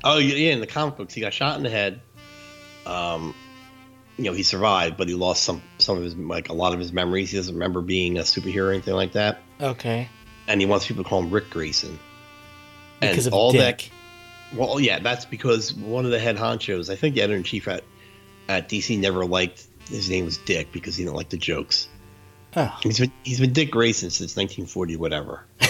[0.04, 2.00] Oh, yeah, yeah, in the comic books, he got shot in the head.
[2.86, 3.34] Um,
[4.16, 6.78] you know, he survived, but he lost some some of his like a lot of
[6.78, 7.30] his memories.
[7.30, 9.40] He doesn't remember being a superhero or anything like that.
[9.60, 10.08] Okay.
[10.48, 11.98] And he wants people to call him Rick Grayson.
[13.00, 13.90] Because and of all Dick.
[14.50, 17.44] that Well, yeah, that's because one of the head honchos, I think the editor in
[17.44, 17.84] chief at
[18.48, 21.88] at DC, never liked his name was Dick because he didn't like the jokes.
[22.56, 22.76] Oh.
[22.82, 25.44] He's been he's been Dick Grayson since 1940, whatever.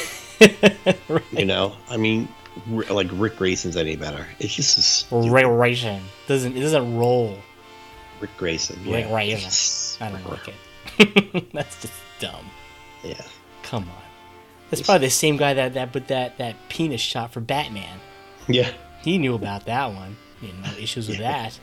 [1.32, 2.28] You know, I mean,
[2.68, 4.26] like Rick Grayson's any better?
[4.38, 6.00] It's just a Ray Raisin.
[6.26, 7.36] Doesn't it doesn't roll.
[8.20, 8.76] Rick Grayson.
[8.84, 9.10] Rick yeah.
[9.10, 10.06] Grayson.
[10.06, 11.50] I don't like it.
[11.52, 12.46] That's just dumb.
[13.02, 13.20] Yeah,
[13.62, 14.07] Come on.
[14.70, 17.98] That's probably the same guy that that put that that penis shot for Batman.
[18.48, 18.70] yeah,
[19.02, 20.16] He knew about that one.
[20.42, 21.58] You know, issues with that.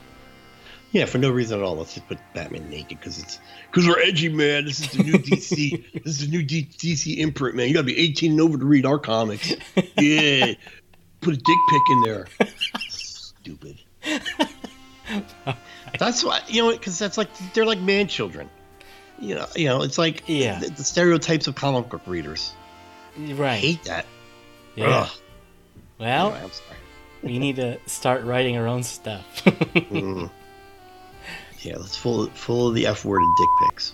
[0.92, 1.06] yeah.
[1.06, 3.40] For no reason at all, let's just put Batman naked because it's
[3.72, 4.66] because we're edgy, man.
[4.66, 5.84] This is the new DC.
[6.04, 7.68] this is the new D- DC imprint, man.
[7.68, 9.54] You gotta be 18 and over to read our comics.
[9.98, 10.54] Yeah,
[11.22, 12.28] put a dick pic in there.
[12.90, 13.78] Stupid.
[16.00, 18.50] That's why you know because that's like they're like man children.
[19.20, 20.60] You know, you know, it's like Yeah.
[20.60, 22.52] the, the stereotypes of comic book readers.
[23.18, 23.60] I Right.
[23.60, 24.06] hate that.
[24.76, 24.86] Yeah.
[24.88, 25.10] Ugh.
[26.00, 26.78] Well, Anyway, I'm sorry.
[27.24, 29.26] we need to start writing our own stuff.
[29.46, 30.30] Mm.
[31.62, 33.94] Yeah, let's full full of the F word and dick pics.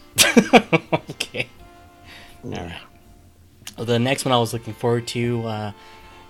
[1.12, 1.48] okay.
[2.44, 2.76] All right.
[3.78, 5.72] Well, the next one I was looking forward to uh,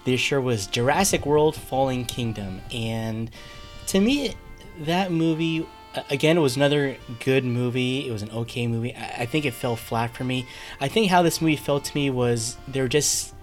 [0.06, 3.32] this year was Jurassic World: Fallen Kingdom, and
[3.88, 4.36] to me,
[4.82, 5.66] that movie
[6.10, 8.08] again, it was another good movie.
[8.08, 8.96] It was an okay movie.
[8.96, 10.46] I, I think it fell flat for me.
[10.80, 13.34] I think how this movie felt to me was they were just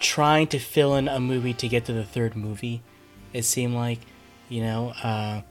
[0.00, 2.82] trying to fill in a movie to get to the third movie.
[3.32, 4.00] It seemed like,
[4.48, 5.42] you know, uh,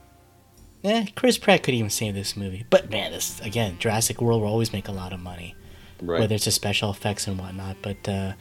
[0.84, 2.64] eh, Chris Pratt could even save this movie.
[2.70, 5.54] But man, this again, Jurassic World will always make a lot of money,
[6.00, 6.20] Right.
[6.20, 7.76] whether it's the special effects and whatnot.
[7.82, 8.32] But uh,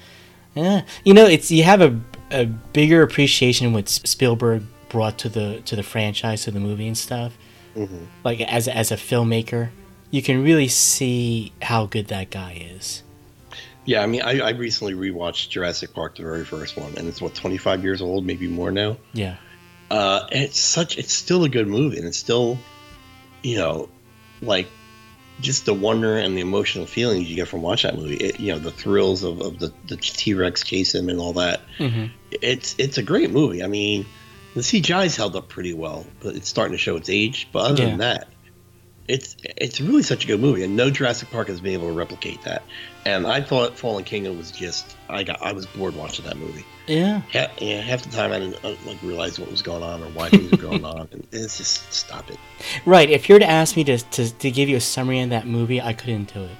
[0.55, 1.99] yeah, you know, it's you have a,
[2.29, 6.97] a bigger appreciation what Spielberg brought to the to the franchise, to the movie and
[6.97, 7.37] stuff.
[7.75, 8.05] Mm-hmm.
[8.23, 9.71] Like as as a filmmaker,
[10.09, 13.03] you can really see how good that guy is.
[13.85, 17.19] Yeah, I mean, I, I recently rewatched Jurassic Park, the very first one, and it's
[17.21, 18.97] what 25 years old, maybe more now.
[19.13, 19.37] Yeah,
[19.89, 22.59] Uh, and it's such, it's still a good movie, and it's still,
[23.41, 23.89] you know,
[24.39, 24.69] like
[25.39, 28.17] just the wonder and the emotional feelings you get from watching that movie.
[28.17, 31.61] It, you know, the thrills of, of the T Rex chase him and all that.
[31.79, 33.63] hmm It's it's a great movie.
[33.63, 34.05] I mean,
[34.55, 37.47] the CGI's held up pretty well, but it's starting to show its age.
[37.51, 37.89] But other Yeah.
[37.89, 38.27] than that,
[39.07, 41.93] it's it's really such a good movie, and no Jurassic Park has been able to
[41.93, 42.63] replicate that.
[43.05, 46.63] And I thought Fallen Kingdom was just I got I was bored watching that movie.
[46.87, 47.21] yeah.
[47.33, 50.07] Ha yeah, half the time I didn't uh, like realize what was going on or
[50.07, 52.37] why things were going on, and it's just stop it.
[52.85, 53.09] Right.
[53.09, 55.47] If you were to ask me to, to, to give you a summary of that
[55.47, 56.51] movie, I couldn't do it.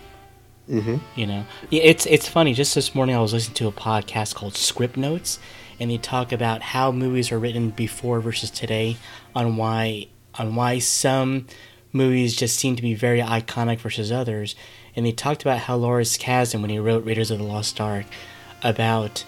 [0.69, 0.97] Mm-hmm.
[1.15, 2.53] You know, it's it's funny.
[2.53, 5.37] Just this morning, I was listening to a podcast called Script Notes,
[5.79, 8.97] and they talk about how movies are written before versus today,
[9.35, 11.47] on why on why some
[11.93, 14.55] movies just seem to be very iconic versus others.
[14.95, 18.05] And they talked about how Lawrence Kasdan, when he wrote Raiders of the Lost Ark,
[18.63, 19.25] about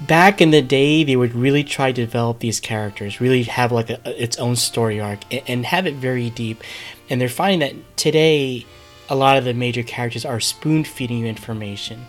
[0.00, 3.88] back in the day they would really try to develop these characters really have like
[3.88, 6.62] a, its own story arc and, and have it very deep
[7.08, 8.66] and they're finding that today
[9.08, 12.06] a lot of the major characters are spoon feeding you information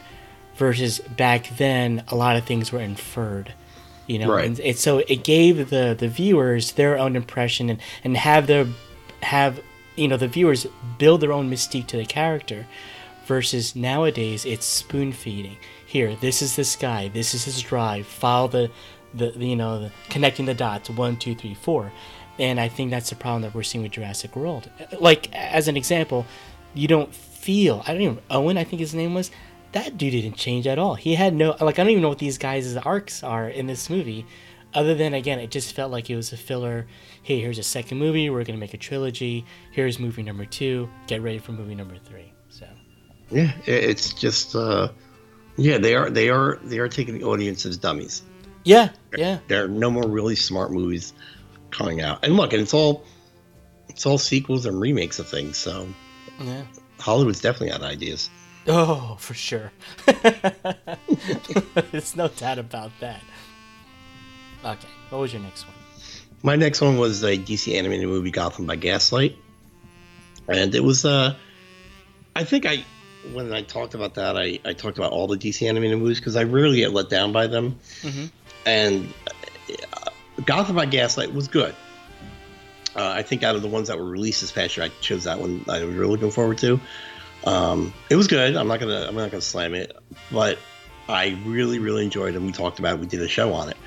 [0.58, 3.54] versus back then a lot of things were inferred
[4.08, 4.32] you know?
[4.32, 4.46] Right.
[4.46, 8.68] and it, so it gave the the viewers their own impression and and have their
[9.22, 9.60] have
[9.96, 12.68] you know the viewers build their own mystique to the character
[13.26, 15.58] versus nowadays it's spoon feeding.
[15.86, 18.72] Here this is this guy this is his drive follow the
[19.13, 21.91] the, the you know the, connecting the dots one two three four.
[22.38, 24.70] And i think that's the problem that we're seeing with jurassic world.
[25.00, 26.26] Like as an example
[26.74, 29.30] you don't feel i don't even owen i think his name was
[29.76, 32.18] that dude didn't change at all he had no like i don't even know what
[32.20, 34.26] these guys' arcs are in this movie
[34.74, 36.88] other than again it just felt like it was a filler
[37.24, 41.22] hey here's a second movie we're gonna make a trilogy here's movie number two get
[41.22, 42.66] ready for movie number three so
[43.30, 44.90] Yeah, it's just uh,
[45.58, 48.22] yeah, they are they are they are taking the audience as dummies.
[48.66, 51.14] yeah yeah There are no more really smart movies
[51.72, 53.04] coming out, and look, and it's all
[53.90, 55.58] it's all sequels and remakes of things.
[55.58, 55.88] So
[56.42, 56.64] yeah
[57.00, 58.30] Hollywood's definitely out of ideas.
[58.67, 59.71] Oh for sure
[61.91, 63.21] there's no doubt about that
[64.63, 65.75] okay what was your next one
[66.43, 69.36] My next one was a DC animated movie, Gotham by Gaslight,
[70.47, 71.36] and it was uh,
[72.36, 72.84] I think I
[73.34, 76.36] when I talked about that, I, I talked about all the DC animated movies because
[76.36, 78.30] I rarely get let down by them, Mhm.
[78.67, 79.13] and
[79.93, 80.10] uh,
[80.45, 81.73] Gotham by Gaslight was good.
[82.95, 85.23] Uh, I think out of the ones that were released this past year, I chose
[85.23, 85.65] that one.
[85.67, 86.80] I was really looking forward to.
[87.46, 88.56] Um, it was good.
[88.56, 89.96] I'm not gonna I'm not gonna slam it,
[90.32, 90.58] but
[91.08, 92.42] I really really enjoyed it.
[92.42, 93.00] We talked about it.
[93.00, 93.78] We did a show on it.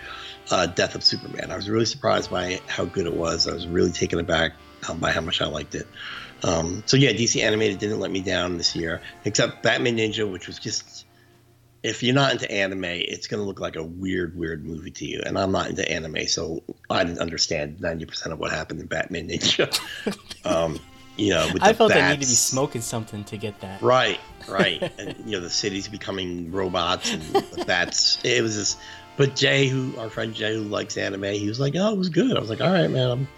[0.51, 1.51] Uh, Death of Superman.
[1.51, 3.47] I was really surprised by how good it was.
[3.47, 4.53] I was really taken aback
[4.89, 5.87] um, by how much I liked it.
[6.43, 10.47] Um, so yeah, DC animated didn't let me down this year, except Batman Ninja, which
[10.47, 11.05] was just
[11.83, 15.23] if you're not into anime, it's gonna look like a weird, weird movie to you.
[15.25, 19.29] And I'm not into anime, so I didn't understand 90% of what happened in Batman
[19.29, 19.79] Ninja.
[20.45, 20.79] um,
[21.19, 24.81] you know, i felt i needed to be smoking something to get that Right, right.
[24.99, 28.19] and you know, the city's becoming robots and the bats.
[28.25, 28.79] It was just.
[29.17, 32.09] But Jay, who our friend Jay, who likes anime, he was like, "Oh, it was
[32.09, 33.29] good." I was like, "All right, man, I'm,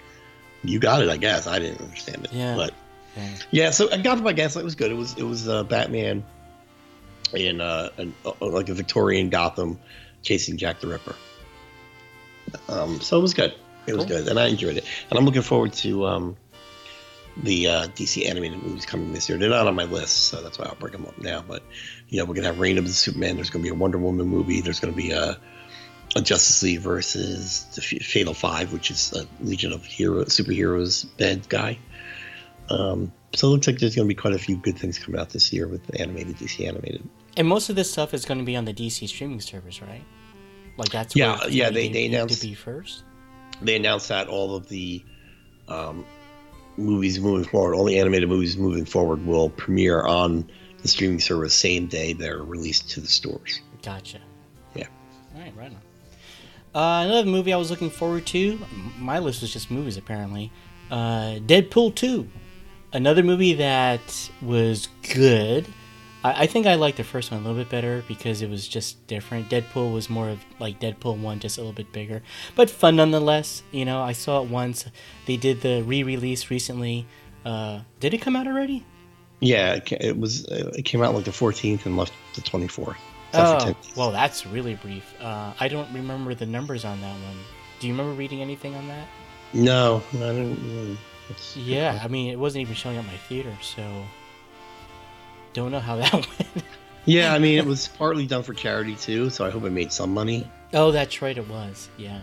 [0.62, 2.54] you got it." I guess I didn't understand it, Yeah.
[2.54, 2.74] but
[3.16, 3.28] Yeah.
[3.50, 3.70] yeah.
[3.70, 4.56] So I got my guess.
[4.56, 4.90] It was good.
[4.92, 6.22] It was it was uh, Batman
[7.32, 9.78] in uh, an, uh, like a Victorian Gotham
[10.20, 11.16] chasing Jack the Ripper.
[12.68, 13.54] Um, so it was good.
[13.86, 14.18] It was Cool.
[14.18, 14.84] good, and I enjoyed it.
[15.08, 16.36] And I'm looking forward to um,
[17.38, 19.38] the uh, DC animated movies coming this year.
[19.38, 21.42] They're not on my list, so that's why I'll bring them up now.
[21.46, 21.62] But
[22.08, 23.36] you know, we're gonna have Reign of the Superman.
[23.36, 24.60] There's gonna be a Wonder Woman movie.
[24.60, 25.38] There's gonna be a,
[26.16, 31.48] a Justice League versus the Fatal Five, which is a Legion of Hero superheroes bad
[31.48, 31.78] guy.
[32.68, 35.30] Um, so it looks like there's gonna be quite a few good things coming out
[35.30, 37.08] this year with the animated DC animated.
[37.36, 40.02] And most of this stuff is going to be on the DC streaming service, right?
[40.76, 43.04] Like that's Yeah, where yeah, they- they announced- to be first.
[43.62, 45.04] They announced that all of the
[45.68, 46.04] um,
[46.80, 50.50] movies moving forward, all the animated movies moving forward, will premiere on
[50.82, 53.60] the streaming service same day they're released to the stores.
[53.82, 54.18] Gotcha.
[54.74, 54.86] Yeah.
[55.34, 55.80] All right, right on.
[56.72, 58.58] Uh, another movie I was looking forward to.
[58.98, 60.52] My list was just movies, apparently.
[60.90, 62.28] Uh, Deadpool 2.
[62.92, 65.66] Another movie that was good.
[66.24, 68.66] I, I think I liked the first one a little bit better because it was
[68.68, 69.48] just different.
[69.48, 72.22] Deadpool was more of like Deadpool 1, just a little bit bigger.
[72.54, 73.62] But fun nonetheless.
[73.72, 74.86] You know, I saw it once.
[75.26, 77.06] They did the re release recently.
[77.44, 78.84] Uh, did it come out already?
[79.40, 80.46] Yeah, it, was.
[80.48, 82.96] uh, It came out like the 14th and left the 24th.
[83.32, 85.14] Oh, well, that's really brief.
[85.20, 87.38] Uh, I don't remember the numbers on that one.
[87.78, 89.08] Do you remember reading anything on that?
[89.52, 90.56] no, I don't.
[90.56, 90.96] mm,
[91.54, 93.82] Yeah, I mean, it wasn't even showing at my theater, so
[95.52, 96.64] don't know how that went.
[97.06, 99.92] Yeah, I mean, it was partly done for charity too, so I hope it made
[99.92, 100.48] some money.
[100.74, 101.88] oh, that's right, it was.
[101.96, 102.20] Yeah,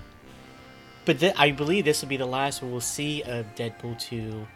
[1.05, 4.47] but th- I believe this will be the last we'll see of Deadpool two,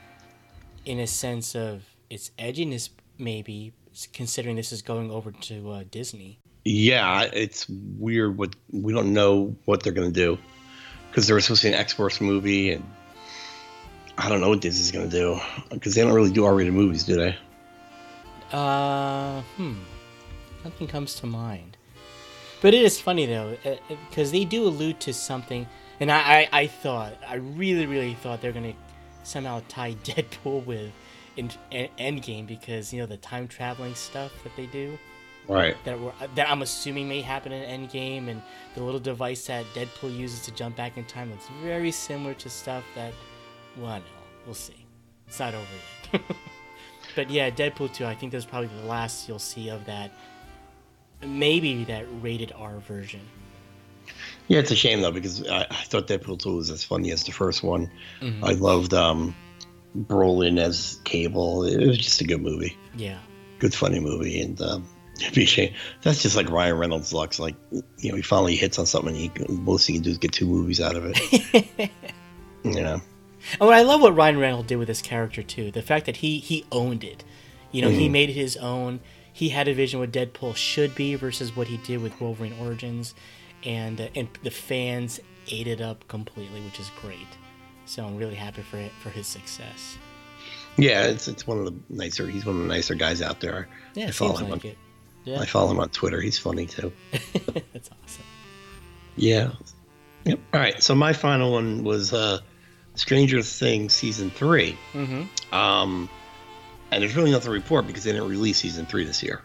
[0.86, 3.74] in a sense of its edginess, maybe
[4.14, 6.40] considering this is going over to uh, Disney.
[6.64, 8.38] Yeah, it's weird.
[8.38, 10.38] What we don't know what they're gonna do
[11.10, 12.86] because there was supposed to be an X Force movie, and
[14.18, 15.40] I don't know what Disney's gonna do
[15.72, 17.36] because they don't really do R-rated movies, do they?
[18.52, 19.74] Uh, hmm.
[20.64, 21.78] Nothing comes to mind.
[22.62, 23.58] But it is funny though,
[24.10, 25.68] because they do allude to something,
[26.00, 28.74] and I, I, I thought, I really, really thought they're gonna
[29.24, 30.92] somehow tie Deadpool with
[31.38, 34.98] in, in Endgame because you know the time traveling stuff that they do
[35.48, 35.76] Right.
[35.86, 38.42] that were that I'm assuming may happen in Endgame, and
[38.76, 42.50] the little device that Deadpool uses to jump back in time looks very similar to
[42.50, 43.12] stuff that,
[43.76, 44.04] well, no,
[44.46, 44.86] we'll see.
[45.28, 45.66] It's not over
[46.14, 46.22] yet.
[47.16, 50.12] but yeah, Deadpool 2, I think that's probably the last you'll see of that.
[51.26, 53.22] Maybe that rated R version.
[54.48, 57.24] Yeah, it's a shame though because I, I thought Deadpool 2 was as funny as
[57.24, 57.90] the first one.
[58.44, 59.36] I loved um,
[59.98, 61.64] Brolin as Cable.
[61.64, 63.20] It was just a good movie, Yeah.
[63.60, 64.88] good funny movie, and um,
[65.22, 65.74] it'd be a shame.
[66.02, 67.40] That's just like Ryan Reynolds' lucks.
[67.40, 69.16] Like you know, he finally hits on something.
[69.16, 71.92] And he most he can do is get two movies out of it.
[73.52, 73.58] yeah.
[73.62, 75.72] Oh, I love what Ryan Reynolds did with this character too.
[75.72, 77.24] The fact that he he owned it.
[77.72, 79.00] You know, he made it his own.
[79.32, 83.16] He had a vision what Deadpool should be versus what he did with Wolverine Origins,
[83.64, 87.28] and uh, and the fans ate it up completely, which is great.
[87.86, 89.98] So I'm really happy for it, for his success.
[90.78, 92.28] Yeah, it's it's one of the nicer.
[92.28, 93.68] He's one of the nicer guys out there.
[93.94, 94.78] Yeah, I follow him like on, it.
[95.24, 96.20] Yeah, I follow him on Twitter.
[96.22, 96.92] He's funny too.
[97.74, 98.24] that's awesome.
[99.16, 99.52] Yeah.
[100.26, 100.40] Yep.
[100.54, 100.82] All right.
[100.82, 102.40] So my final one was uh,
[102.96, 105.56] Stranger Things season 3 Mm-hmm.
[105.56, 106.10] Um,
[106.92, 109.42] and there's really nothing to report because they didn't release season three this year.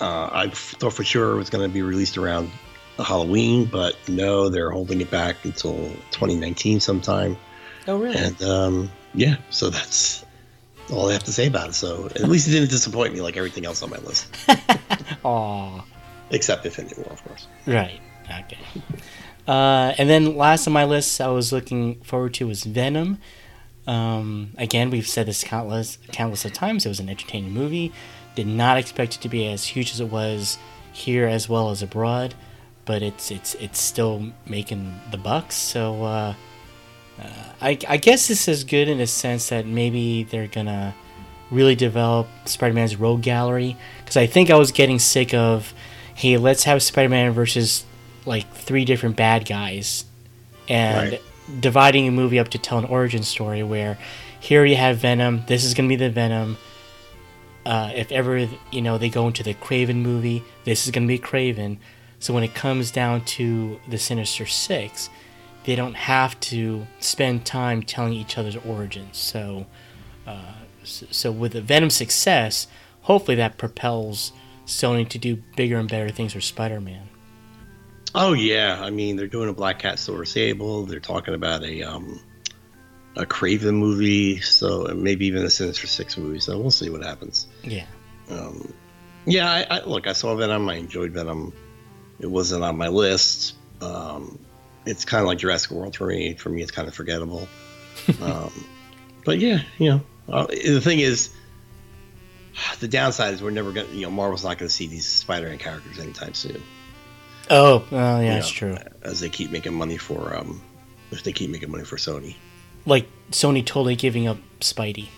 [0.00, 2.50] Uh, I thought for sure it was going to be released around
[2.98, 5.76] Halloween, but no, they're holding it back until
[6.10, 7.38] 2019 sometime.
[7.88, 8.16] Oh, really?
[8.18, 10.24] And um, yeah, so that's
[10.92, 11.74] all I have to say about it.
[11.74, 14.34] So at least it didn't disappoint me like everything else on my list,
[15.24, 15.84] Aw.
[16.30, 17.46] except Infinity War, of course.
[17.66, 18.00] Right.
[18.24, 18.58] Okay.
[19.50, 23.18] Uh, and then last on my list, I was looking forward to was Venom.
[23.84, 26.86] Um, again, we've said this countless countless of times.
[26.86, 27.92] It was an entertaining movie.
[28.36, 30.56] Did not expect it to be as huge as it was
[30.92, 32.36] here as well as abroad,
[32.84, 35.56] but it's it's it's still making the bucks.
[35.56, 36.34] So uh,
[37.20, 37.28] uh,
[37.60, 40.94] I, I guess this is good in a sense that maybe they're gonna
[41.50, 45.74] really develop Spider-Man's rogue gallery because I think I was getting sick of,
[46.14, 47.84] hey, let's have Spider-Man versus
[48.26, 50.04] like three different bad guys,
[50.68, 51.22] and Right.
[51.60, 53.98] dividing a movie up to tell an origin story where
[54.38, 56.56] here you have Venom, this is gonna be the Venom.
[57.66, 61.18] Uh, if ever you know they go into the Kraven movie, this is gonna be
[61.18, 61.76] Kraven.
[62.18, 65.10] So when it comes down to the Sinister Six,
[65.64, 69.18] they don't have to spend time telling each other's origins.
[69.18, 69.66] So,
[70.26, 70.52] uh,
[70.84, 72.66] so with the Venom success,
[73.02, 74.32] hopefully that propels
[74.66, 77.09] Sony to do bigger and better things for Spider-Man.
[78.14, 80.84] Oh yeah, I mean they're doing a Black Cat Silver Sable.
[80.84, 82.20] They're talking about a um,
[83.16, 86.40] a Kraven movie, so maybe even a Sinister Six movie.
[86.40, 87.46] So we'll see what happens.
[87.62, 87.86] Yeah.
[88.28, 88.72] Um,
[89.26, 90.06] yeah, I, I look.
[90.06, 90.68] I saw Venom.
[90.68, 91.52] I enjoyed Venom.
[92.18, 93.54] It wasn't on my list.
[93.80, 94.38] Um,
[94.86, 96.34] it's kind of like Jurassic World for me.
[96.34, 97.48] For me, it's kind of forgettable.
[98.20, 98.52] um,
[99.24, 101.30] but yeah, you know, uh, the thing is,
[102.80, 103.88] the downside is we're never gonna.
[103.88, 106.62] You know, Marvel's not gonna see these Spider-Man characters anytime soon.
[107.50, 108.76] Oh, well, yeah, you that's know, true.
[109.02, 110.60] As they keep making money for um,
[111.10, 112.36] if they keep making money for Sony.
[112.86, 115.08] Like Sony totally giving up Spidey.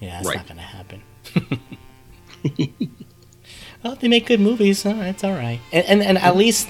[0.00, 0.36] Yeah, that's Right.
[0.36, 1.02] not gonna happen.
[3.82, 4.82] well, they make good movies.
[4.82, 4.94] Huh?
[4.96, 6.68] It's all right, and, and and at least,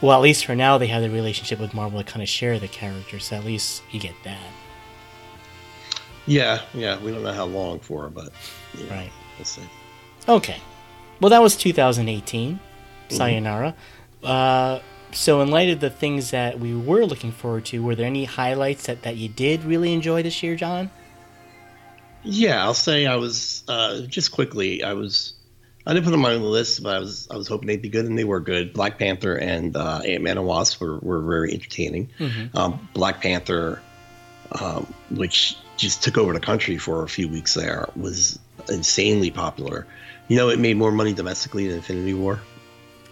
[0.00, 2.58] well, at least for now, they have the relationship with Marvel to kind of share
[2.58, 3.24] the characters.
[3.26, 4.40] So at least you get that,
[6.26, 6.98] Yeah, yeah.
[7.00, 8.32] We don't know how long for, but
[8.74, 9.10] you know, right?
[9.38, 9.62] We'll see.
[10.28, 10.56] Okay.
[11.20, 12.58] Well, that was 2018.
[13.16, 13.74] Sayonara.
[14.22, 14.80] Uh,
[15.12, 18.24] so in light of the things that we were looking forward to, were there any
[18.24, 20.90] highlights that, that you did really enjoy this year, John?
[22.24, 24.82] Yeah, I'll say I was uh, just quickly.
[24.82, 25.34] I was
[25.86, 27.88] I didn't put them on the list, but I was I was hoping they'd be
[27.88, 28.72] good, and they were good.
[28.72, 32.08] Black Panther and uh, Ant Man and Wasp were, were very entertaining.
[32.18, 32.56] Mm-hmm.
[32.56, 33.82] Um, Black Panther,
[34.60, 38.38] um, which just took over the country for a few weeks there, was
[38.68, 39.86] insanely popular.
[40.28, 42.40] You know, it made more money domestically than Infinity War.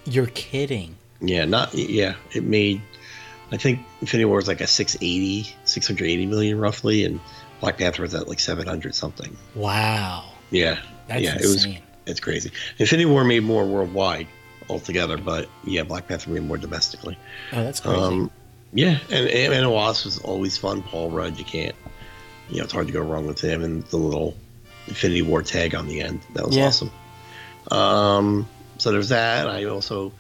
[0.05, 0.97] You're kidding.
[1.21, 2.15] Yeah, not yeah.
[2.33, 2.81] It made
[3.53, 7.21] I think Infinity War was like a 680, 680 million roughly, and
[7.61, 9.37] Black Panther was at like 700 something.
[9.55, 10.25] Wow.
[10.51, 10.79] Yeah,
[11.09, 11.67] That's yeah, it was
[12.07, 12.51] it's crazy.
[12.79, 14.27] Infinity War made more worldwide
[14.69, 17.19] altogether, but yeah, Black Panther made more domestically.
[17.53, 17.99] Oh, that's crazy.
[18.01, 18.31] Um,
[18.73, 20.83] yeah, and Ant Man and Wasp was always fun.
[20.83, 21.75] Paul Rudd, you can't,
[22.49, 24.37] you know, it's hard to go wrong with him and the little
[24.87, 26.21] Infinity War tag on the end.
[26.35, 26.67] That was Yeah.
[26.67, 26.91] awesome.
[27.71, 28.49] Um,
[28.81, 29.49] so there's that.
[29.49, 30.13] I also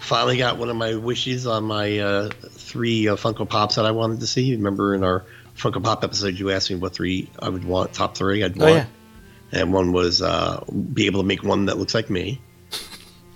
[0.00, 3.90] finally got one of my wishes on my uh, three uh, Funko Pops that I
[3.90, 4.54] wanted to see.
[4.54, 5.24] Remember in our
[5.56, 8.64] Funko Pop episode, you asked me what three I would want, top three I'd oh,
[8.64, 9.60] want yeah.
[9.60, 12.40] and one was uh, be able to make one that looks like me,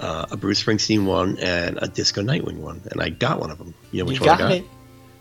[0.00, 3.58] uh, a Bruce Springsteen one, and a Disco Nightwing one, and I got one of
[3.58, 3.74] them.
[3.92, 4.52] You know which You one got I got?
[4.52, 4.64] it.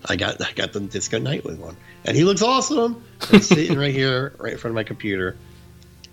[0.08, 1.76] I got I got the Disco Nightwing one,
[2.06, 3.04] and he looks awesome.
[3.30, 5.36] He's sitting right here, right in front of my computer,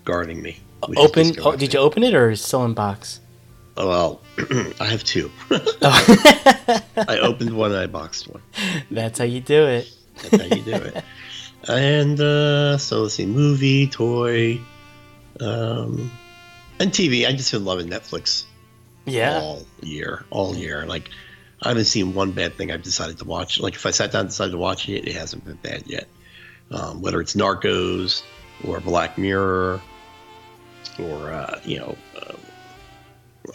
[0.03, 0.57] guarding me.
[0.97, 1.33] Open.
[1.41, 3.19] Oh, did you open it or is it still in box?
[3.77, 4.21] Oh, well,
[4.79, 5.31] I have two.
[5.49, 6.81] Oh.
[7.07, 8.41] I opened one and I boxed one.
[8.91, 9.91] That's how you do it.
[10.21, 11.03] That's how you do it.
[11.67, 14.59] And uh, so let's see, movie, toy,
[15.39, 16.11] um,
[16.79, 17.25] and TV.
[17.27, 18.43] I just been loving Netflix
[19.05, 19.39] Yeah.
[19.39, 20.85] all year, all year.
[20.85, 21.09] Like
[21.61, 23.59] I haven't seen one bad thing I've decided to watch.
[23.59, 26.07] Like if I sat down and decided to watch it, it hasn't been bad yet.
[26.71, 28.23] Um, whether it's Narcos
[28.67, 29.81] or Black Mirror
[30.99, 32.33] or uh, you know, uh,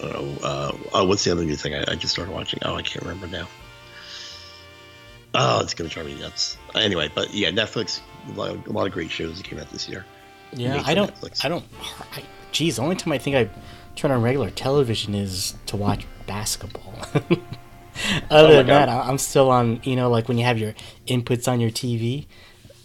[0.01, 2.61] I don't know, uh, oh, what's the other new thing I, I just started watching?
[2.65, 3.49] Oh, I can't remember now.
[5.35, 6.57] Oh, it's gonna drive me nuts.
[6.75, 8.01] Anyway, but yeah, Netflix.
[8.29, 10.05] A lot, of, a lot of great shows that came out this year.
[10.53, 11.15] Yeah, I don't.
[11.15, 11.45] Netflix.
[11.45, 11.65] I don't.
[12.15, 12.23] I,
[12.53, 13.49] geez, the only time I think I
[13.95, 16.95] turn on regular television is to watch basketball.
[17.15, 17.41] Other
[18.31, 18.89] Oh than that, God.
[18.89, 19.81] I- I'm still on.
[19.83, 20.75] You know, like when you have your
[21.07, 22.27] inputs on your TV,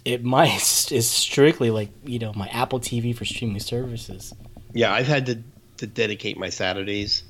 [0.05, 4.33] it might is strictly like you know my Apple TV for streaming services.
[4.73, 5.43] Yeah, I've had to,
[5.77, 7.23] to dedicate my Saturdays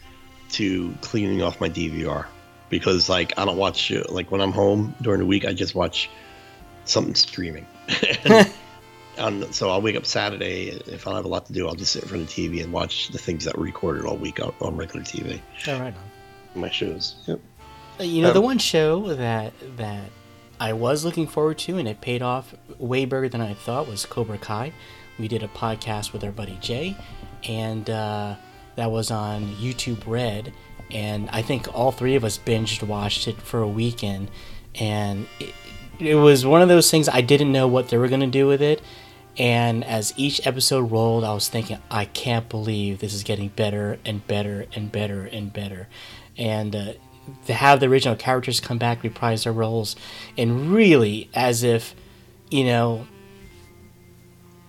[0.51, 2.25] to cleaning off my DVR
[2.69, 5.45] because, like, I don't watch like when I'm home during the week.
[5.45, 6.09] I just watch
[6.85, 7.65] something streaming.
[9.17, 11.67] um, so I'll wake up Saturday if I don't have a lot to do.
[11.67, 14.05] I'll just sit in front of the TV and watch the things that were recorded
[14.05, 15.39] all week on, on regular TV.
[15.67, 15.93] All right.
[16.55, 17.15] My shows.
[17.27, 17.39] Yep.
[17.99, 20.09] Uh, You know, the Um, one show that that
[20.59, 24.05] I was looking forward to and it paid off way bigger than I thought was
[24.05, 24.73] Cobra Kai.
[25.19, 26.97] We did a podcast with our buddy Jay,
[27.47, 28.35] and uh,
[28.75, 30.53] that was on YouTube Red.
[30.91, 34.29] And I think all three of us binged watched it for a weekend,
[34.75, 35.53] and it,
[35.99, 38.61] it was one of those things I didn't know what they were gonna do with
[38.61, 38.81] it.
[39.37, 43.97] And as each episode rolled, I was thinking, I can't believe this is getting better
[44.05, 45.87] and better and better and better.
[46.37, 46.99] And uh, to
[47.47, 49.95] have the original characters come back, reprise their roles,
[50.37, 51.95] and really as if,
[52.49, 53.07] you know,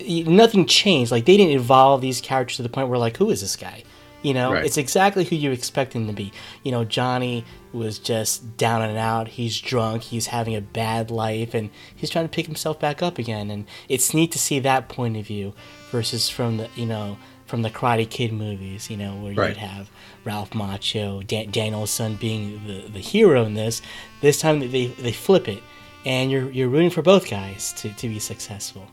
[0.00, 1.10] nothing changed.
[1.10, 3.82] Like they didn't evolve these characters to the point where like, who is this guy?
[4.22, 4.64] You know, Right.
[4.64, 6.32] it's exactly who you expect him to be.
[6.62, 7.44] You know, Johnny
[7.74, 9.28] was just down and out.
[9.28, 10.02] He's drunk.
[10.04, 13.50] He's having a bad life, and he's trying to pick himself back up again.
[13.50, 15.52] And it's neat to see that point of view
[15.90, 17.18] versus from the you know
[17.54, 18.90] from the Karate Kid movies.
[18.90, 19.48] You know, where Right.
[19.50, 19.88] you'd have
[20.24, 23.80] Ralph Macchio, Dan- Daniel-san being the, the hero in this.
[24.20, 25.62] This time they they flip it,
[26.04, 28.88] and you're you're rooting for both guys to, to be successful.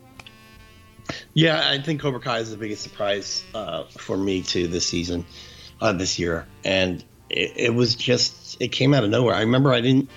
[1.34, 5.26] Yeah, I think Cobra Kai is the biggest surprise uh, for me too this season,
[5.82, 9.34] uh, this year, and it, it was just it came out of nowhere.
[9.34, 10.10] I remember I didn't,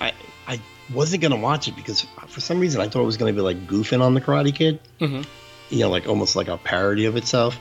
[0.00, 0.12] I
[0.48, 0.58] I
[0.92, 3.66] wasn't gonna watch it because for some reason I thought it was gonna be like
[3.66, 5.24] goofing on the Karate Kid, Mhm.
[5.70, 7.58] you know, like almost like a parody of itself.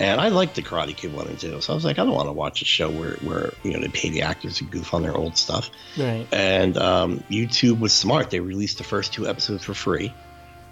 [0.00, 2.14] And I liked the Karate Kid one and two, so I was like, I don't
[2.14, 4.94] want to watch a show where where you know they pay the actors to goof
[4.94, 5.70] on their old stuff.
[5.98, 6.26] Right.
[6.32, 8.30] And um, YouTube was smart.
[8.30, 10.14] They released the first two episodes for free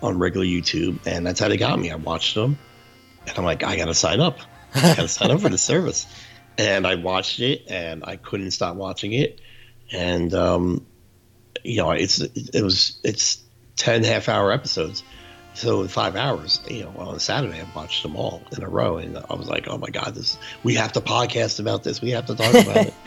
[0.00, 1.90] on regular YouTube, and that's how they got me.
[1.90, 2.56] I watched them,
[3.26, 4.38] and I'm like, I gotta sign up.
[4.74, 6.06] I gotta sign up for the service.
[6.58, 9.40] And I watched it, and I couldn't stop watching it.
[9.92, 10.86] And um,
[11.64, 13.42] you know, it's it was it's
[13.76, 15.02] 10 half hour episodes.
[15.56, 18.68] So in five hours, you know, on a Saturday, I watched them all in a
[18.68, 20.36] row, and I was like, "Oh my God, this!
[20.62, 22.02] We have to podcast about this.
[22.02, 22.94] We have to talk about it."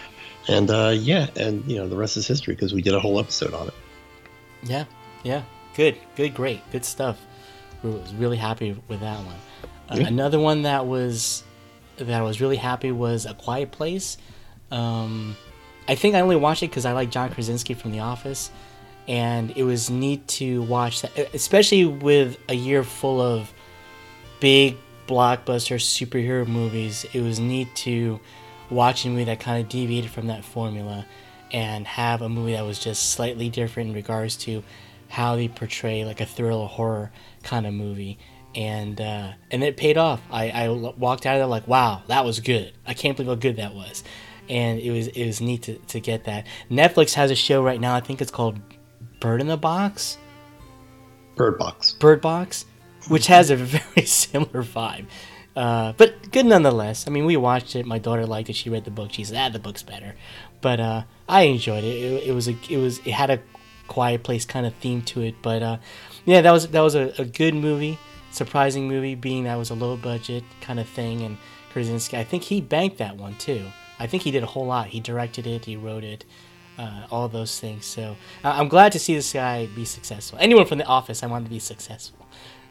[0.48, 3.20] And uh, yeah, and you know, the rest is history because we did a whole
[3.20, 3.74] episode on it.
[4.64, 4.86] Yeah,
[5.24, 5.44] yeah,
[5.76, 7.20] good, good, great, good stuff.
[7.84, 9.36] We was really happy with that one.
[9.90, 10.08] Uh, Yeah.
[10.08, 11.44] Another one that was
[11.98, 14.18] that I was really happy was A Quiet Place.
[14.72, 15.36] Um,
[15.88, 18.50] I think I only watched it because I like John Krasinski from The Office,
[19.10, 23.52] and it was neat to watch that, especially with a year full of
[24.40, 27.08] big blockbuster superhero movies.
[27.12, 28.20] It was neat to
[28.70, 31.08] watch a movie that kind of deviated from that formula
[31.52, 34.64] and have a movie that was just slightly different in regards to
[35.08, 38.20] how they portray like a thriller horror kind of movie.
[38.54, 40.22] And uh, and it paid off.
[40.32, 42.74] I, I walked out of there like wow that was good.
[42.86, 44.04] I can't believe how good that was.
[44.48, 46.46] And it was it was neat to, to get that.
[46.70, 48.60] Netflix has a show right now i think it's called
[49.20, 50.18] bird in the box?
[51.36, 51.94] Bird Box.
[51.94, 52.66] bird box?
[53.08, 55.06] Which has a very similar vibe.
[55.56, 57.08] Uh, but good nonetheless.
[57.08, 57.86] I mean we watched it.
[57.86, 58.56] My daughter liked it.
[58.56, 59.14] She read the book.
[59.14, 60.16] She said ah the book's better.
[60.62, 61.96] But uh, i enjoyed it.
[61.96, 63.40] it it was a it was it had a
[63.88, 65.36] quiet place kind of theme to it.
[65.42, 65.78] But uh,
[66.26, 67.98] yeah that was that was a, a good movie.
[68.32, 71.22] Surprising movie being that was a low budget kind of thing.
[71.22, 71.38] And
[71.72, 73.66] Krasinski I think he banked that one too.
[73.98, 74.88] I think he did a whole lot.
[74.88, 75.66] He directed it.
[75.66, 76.26] He wrote it
[76.80, 80.66] uh, all those things so uh, I'm glad to see this guy be successful anyone
[80.66, 82.26] from the office I want to be successful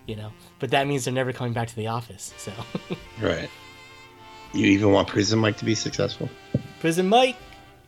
[0.07, 0.31] you know
[0.61, 2.53] but that means they're never coming back to the office so
[3.21, 3.51] Right.
[4.55, 6.29] You even want Prison Mike to be successful?
[6.81, 7.37] prison Mike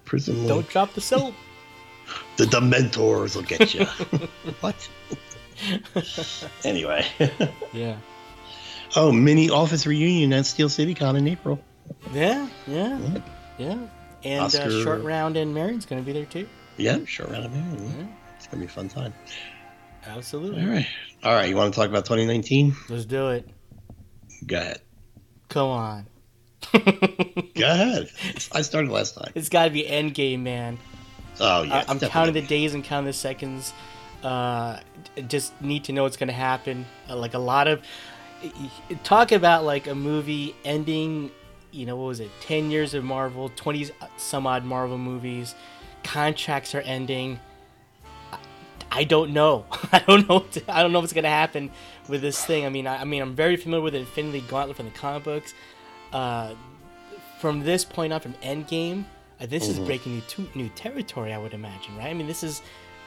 [0.05, 0.49] Prison Mike.
[0.49, 1.35] don't drop the soap
[2.37, 3.85] The Dementors will get you.
[4.61, 4.89] what?
[6.65, 7.07] anyway.
[7.73, 7.97] yeah
[8.97, 11.59] oh, mini office reunion at Steel City Con in April.
[12.13, 12.99] yeah yeah
[13.59, 13.79] yeah
[14.25, 16.47] and uh, Oscar- short round and Marion's gonna be there too
[16.77, 17.27] Yeah, sure.
[17.27, 17.65] Right up there.
[17.79, 18.07] Yeah.
[18.37, 19.13] It's gonna be a fun time.
[20.07, 20.87] absolutely All right.
[21.23, 21.49] All right.
[21.49, 22.75] You want to talk about 2019?
[22.89, 23.49] let's do it
[24.47, 24.81] Go ahead.
[25.49, 26.07] come on
[26.73, 28.11] Go ahead.
[28.53, 29.33] I started last time.
[29.35, 30.79] It's got to be Endgame, man.
[31.41, 31.75] Oh yeah.
[31.75, 33.73] I- I'm definitely- counting the days and counting the seconds.
[34.23, 34.79] Uh,
[35.29, 36.85] just need to know what's going to happen.
[37.09, 37.81] Uh, like a lot of
[39.05, 41.31] talk about like a movie ending.
[41.73, 42.31] You know what was it?
[42.41, 45.55] Ten years of Marvel, twenty some odd Marvel movies.
[46.03, 47.39] Contracts are ending.
[48.33, 48.39] I-
[48.93, 49.67] I don't know.
[49.93, 50.41] I don't know.
[50.41, 51.71] To- I don't know what's gonna happen
[52.09, 52.67] with this thing.
[52.67, 55.55] I mean, I, I mean, I'm very familiar with Infinity Gauntlet from the comic books.
[56.13, 56.55] Uh,
[57.39, 59.05] from this point on, from Endgame,
[59.41, 61.33] uh, this is breaking new to- new territory.
[61.33, 62.09] I would imagine, right?
[62.09, 62.63] I mean, this is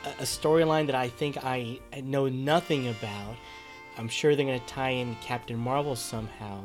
[0.06, 3.36] a, a storyline that I think I, I know nothing about.
[3.98, 6.62] I'm sure they're gonna tie in Captain Marvel somehow,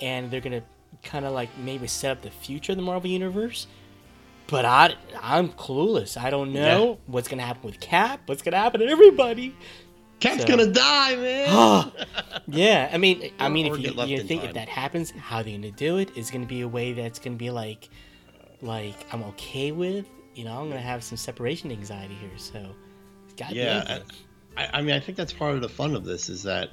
[0.00, 0.62] and they're gonna
[1.02, 3.66] kind of like maybe set up the future of the Marvel universe.
[4.48, 6.16] But I, I'm clueless.
[6.16, 6.96] I don't know Yeah.
[7.06, 8.20] what's gonna happen with Cap.
[8.26, 9.56] What's gonna happen to everybody?
[10.20, 11.92] Cap's So- gonna die, man.
[12.48, 14.50] Yeah, I mean, I mean, or if you, you think time.
[14.50, 17.18] if that happens, how are they gonna do it is gonna be a way that's
[17.18, 17.88] gonna be like,
[18.62, 20.06] like I'm okay with.
[20.36, 22.64] You know, I'm gonna have some separation anxiety here, so
[23.50, 23.98] yeah.
[24.56, 26.70] I, I mean, I think that's part of the fun of this is that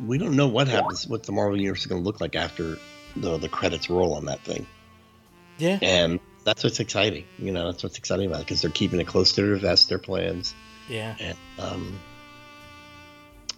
[0.00, 2.76] we don't know what happens, what the Marvel universe is going to look like after
[3.16, 4.66] the the credits roll on that thing,
[5.58, 7.24] Yeah, and that's what's exciting.
[7.38, 9.88] You know, that's what's exciting about it because they're keeping it close to their vest,
[9.88, 10.54] their plans,
[10.88, 11.98] yeah, and um,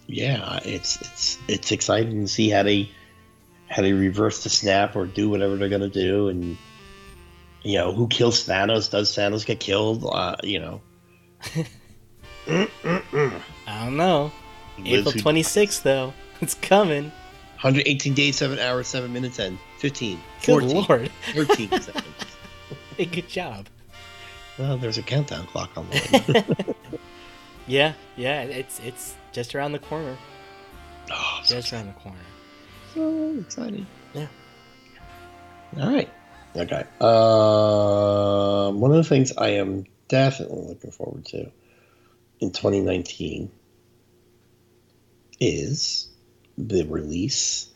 [0.07, 2.89] yeah, it's it's it's exciting to see how they
[3.69, 6.57] how they reverse the snap or do whatever they're gonna do, and
[7.63, 8.89] you know who kills Thanos?
[8.91, 10.05] Does Thanos get killed?
[10.09, 10.81] Uh, you know,
[12.47, 14.31] I don't know.
[14.77, 17.05] Lives April 26th, though, it's coming.
[17.61, 22.05] 118 days, 7 hours, 7 minutes, and 15, Good 14, lord, 13 seconds.
[22.97, 23.67] hey, good job.
[24.59, 26.75] Well, there's a countdown clock on the
[27.67, 30.15] Yeah, yeah, it's it's just around the corner.
[31.11, 32.17] Oh, Just around the corner.
[32.93, 33.85] so exciting.
[34.13, 34.27] Yeah.
[35.79, 36.09] All right.
[36.55, 36.83] Okay.
[37.01, 41.51] Um, one of the things I am definitely looking forward to
[42.39, 43.51] in 2019
[45.39, 46.09] is
[46.57, 47.69] the release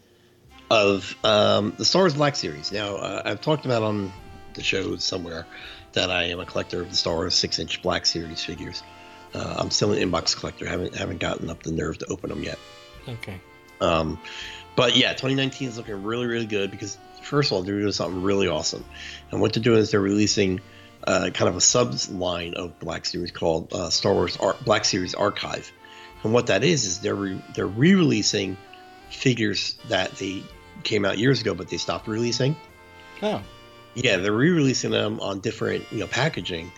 [0.69, 2.71] of um, the Star Wars Black Series.
[2.71, 4.11] Now, uh, I've talked about on
[4.53, 5.45] the show somewhere
[5.93, 8.81] that I am a collector of the Star Wars six-inch Black Series figures.
[9.33, 10.65] Uh, I'm still an inbox collector.
[10.65, 12.59] haven't haven't gotten up the nerve to open them yet.
[13.07, 13.39] Okay.
[13.79, 14.19] Um,
[14.75, 18.21] but yeah, 2019 is looking really, really good because first of all, they're doing something
[18.21, 18.85] really awesome,
[19.31, 20.61] and what they're doing is they're releasing
[21.05, 24.85] uh, kind of a sub line of Black Series called uh, Star Wars Ar- Black
[24.85, 25.71] Series Archive,
[26.23, 28.57] and what that is is they're re- they're re-releasing
[29.11, 30.43] figures that they
[30.83, 32.55] came out years ago, but they stopped releasing.
[33.21, 33.41] Oh,
[33.93, 36.71] Yeah, they're re-releasing them on different you know packaging.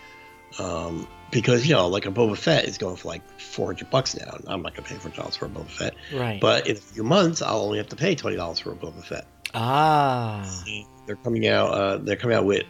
[0.58, 4.34] Um, because you know, like a Boba Fett is going for like 400 bucks now.
[4.36, 5.94] and I'm not gonna pay four dollars for a Boba Fett.
[6.12, 6.40] right.
[6.40, 9.02] But in a few months, I'll only have to pay twenty dollars for a Boba
[9.04, 9.26] Fett.
[9.54, 10.64] ah,
[11.06, 11.70] They're coming out.
[11.70, 12.64] Uh, they're coming out with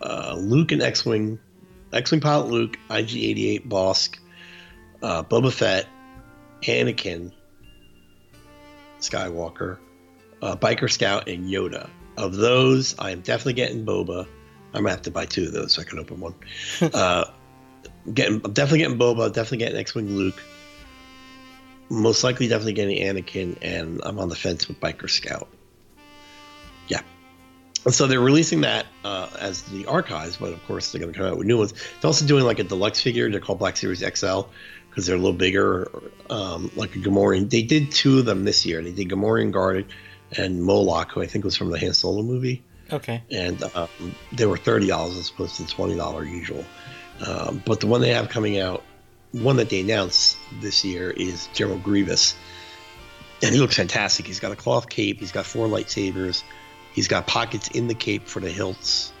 [0.00, 1.38] uh, Luke and X-wing,
[1.92, 4.18] X-wing pilot Luke, IG-88 Bossk,
[5.02, 5.86] uh, Boba Fett,
[6.62, 7.32] Anakin,
[9.02, 9.78] Skywalker,
[10.40, 11.88] uh, Biker Scout, and Yoda.
[12.16, 14.26] Of those, I am definitely getting Boba.
[14.74, 16.34] I'm gonna have to buy two of those so I can open one.
[16.94, 17.24] uh,
[18.12, 19.32] getting, I'm definitely getting Boba.
[19.32, 20.42] Definitely getting X-wing Luke.
[21.88, 25.48] Most likely, definitely getting Anakin, and I'm on the fence with Biker Scout.
[26.88, 27.02] Yeah.
[27.84, 31.18] And so they're releasing that uh, as the archives, but of course they're going to
[31.18, 31.72] come out with new ones.
[31.72, 33.30] They're also doing like a deluxe figure.
[33.30, 34.42] They're called Black Series XL
[34.92, 35.90] because they're a little bigger,
[36.28, 37.48] um, like a Gamorrean.
[37.48, 38.82] They did two of them this year.
[38.82, 39.86] They did Gamorrean Guard
[40.36, 42.62] and Moloch, who I think was from the Han Solo movie
[42.92, 43.22] Okay.
[43.30, 43.88] and um,
[44.32, 46.64] they were thirty dollars as opposed to twenty dollar usual.
[47.26, 48.82] Um, but the one they have coming out,
[49.32, 52.34] one that they announced this year is General Grievous,
[53.42, 54.26] and he looks fantastic.
[54.26, 55.20] He's got a cloth cape.
[55.20, 56.42] He's got four lightsabers.
[56.92, 59.12] He's got pockets in the cape for the hilts.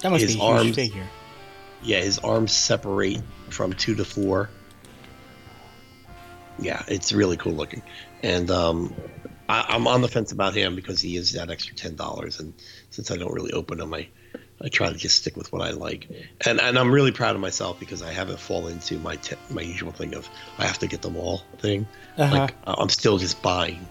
[0.00, 1.06] That must His be a huge arms- figure.
[1.82, 3.20] Yeah, his arms separate
[3.50, 4.48] from two to four.
[6.58, 7.82] Yeah, it's really cool looking,
[8.22, 8.94] and um,
[9.48, 12.52] I, I'm on the fence about him because he is that extra ten dollars, and
[12.90, 14.08] since I don't really open them, I
[14.60, 16.08] I try to just stick with what I like,
[16.46, 19.62] and and I'm really proud of myself because I haven't fallen into my te- my
[19.62, 20.28] usual thing of
[20.58, 21.86] I have to get them all thing.
[22.18, 22.36] Uh-huh.
[22.36, 23.86] Like I'm still just buying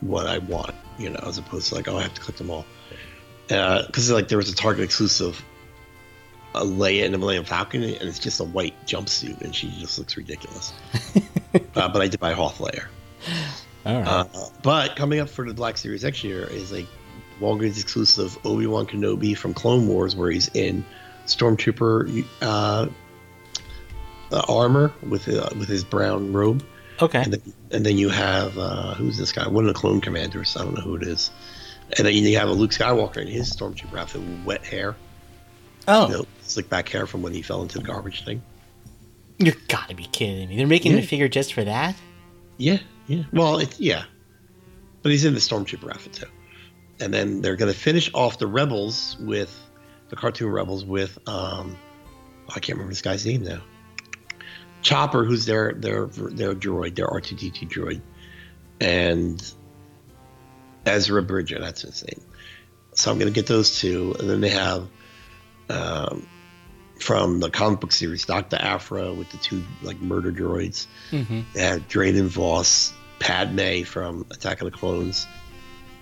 [0.00, 2.50] what I want, you know, as opposed to like oh I have to click them
[2.50, 2.66] all,
[3.48, 5.42] because like there was a Target exclusive
[6.54, 9.98] a Leia and the Millennium Falcon, and it's just a white jumpsuit, and she just
[9.98, 10.72] looks ridiculous.
[11.74, 12.34] uh, but I did buy.
[13.86, 14.06] All right.
[14.06, 14.24] Uh,
[14.62, 16.86] but coming up for the Black Series next year is a
[17.40, 20.84] Walgreens exclusive Obi Wan Kenobi from Clone Wars, where he's in
[21.26, 22.88] Stormtrooper uh,
[24.32, 26.64] uh, armor with uh, with his brown robe,
[27.00, 27.22] okay.
[27.22, 29.46] and then, and then you have uh, who's this guy?
[29.48, 30.56] One of the clone commanders.
[30.56, 31.30] I don't know who it is.
[31.98, 34.96] And then you have a Luke Skywalker in his Stormtrooper outfit with wet hair,
[35.86, 38.42] oh, you know, slick back hair from when he fell into the garbage thing.
[39.38, 40.56] You gotta be kidding me!
[40.56, 41.00] They're making Yeah.
[41.00, 41.96] the figure just for that?
[42.56, 43.24] Yeah, yeah.
[43.32, 44.04] Well, it's yeah,
[45.02, 46.26] but he's in the stormtrooper outfit too.
[47.00, 49.52] And then they're going to finish off the rebels with
[50.10, 51.76] the cartoon rebels with um,
[52.48, 53.60] I can't remember this guy's name now.
[54.82, 58.00] Chopper, who's their their their droid, their R two D two droid,
[58.80, 59.42] and
[60.86, 62.20] Ezra Bridger, that's his name.
[62.94, 64.86] So I'm going to get those two, and then they have
[65.70, 66.26] um,
[67.00, 70.86] from the comic book series Doctor Aphra with the two like murder droids.
[71.10, 71.40] Mm-hmm.
[71.58, 75.26] Had Dryden Vos, Padme from Attack of the Clones,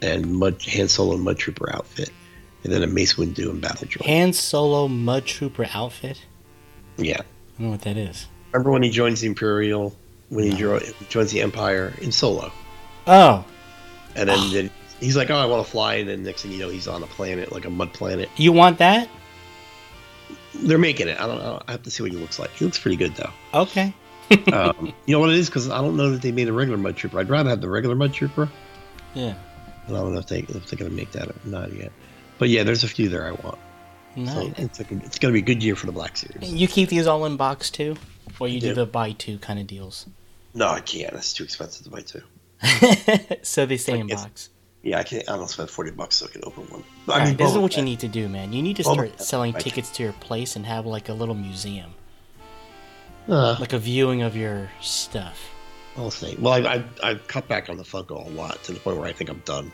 [0.00, 2.10] and Mud, Han Solo Mud Trooper outfit,
[2.64, 4.06] and then a Mace Windu and Battle Droid.
[4.06, 6.20] Han Solo Mud Trooper outfit?
[6.96, 7.20] yeah.
[7.20, 8.26] I don't know what that is.
[8.52, 9.94] Remember when he joins the Imperial,
[10.30, 12.50] when he jo- joins the Empire in Solo,
[13.06, 13.44] Oh,
[14.14, 14.70] and then, then
[15.00, 17.02] he's like, "Oh, I want to fly," and then next thing you know, he's on
[17.02, 18.28] a planet like a mud planet.
[18.36, 19.08] you want that?
[20.54, 21.20] They're making it.
[21.20, 21.62] I don't know.
[21.66, 22.50] I have to see what he looks like.
[22.50, 23.30] He looks pretty good though.
[23.54, 23.94] Okay.
[24.52, 25.48] um, you know what it is?
[25.48, 27.18] Because I don't know that they made a regular Mud Trooper.
[27.18, 28.48] I'd rather have the regular Mud Trooper.
[29.14, 29.34] Yeah.
[29.86, 31.92] And I don't know if they if they're gonna make that or not yet.
[32.38, 33.58] But yeah, there's a few there I want.
[34.14, 36.52] So it's, like a, it's gonna be a good year for the Black Series.
[36.52, 37.96] You keep these all in box too?
[38.38, 38.74] Or you do do.
[38.74, 40.06] the buy two kind of deals?
[40.54, 41.12] No, I can't.
[41.14, 42.22] It's too expensive to buy two.
[43.42, 44.48] so they stay in Like, it's- box.
[44.82, 45.28] Yeah, I can't.
[45.30, 46.82] I don't spend forty bucks so I can open one.
[47.08, 48.52] All right, this is Boba what you need to do, man.
[48.52, 49.62] You need to start Fett, selling right.
[49.62, 51.94] tickets to your place and have like a little museum,
[53.28, 55.38] Uh, like a viewing of your stuff.
[55.96, 56.34] I'll say.
[56.38, 59.06] Well, I, I I've cut back on the Funko a lot to the point where
[59.06, 59.70] I think I'm done.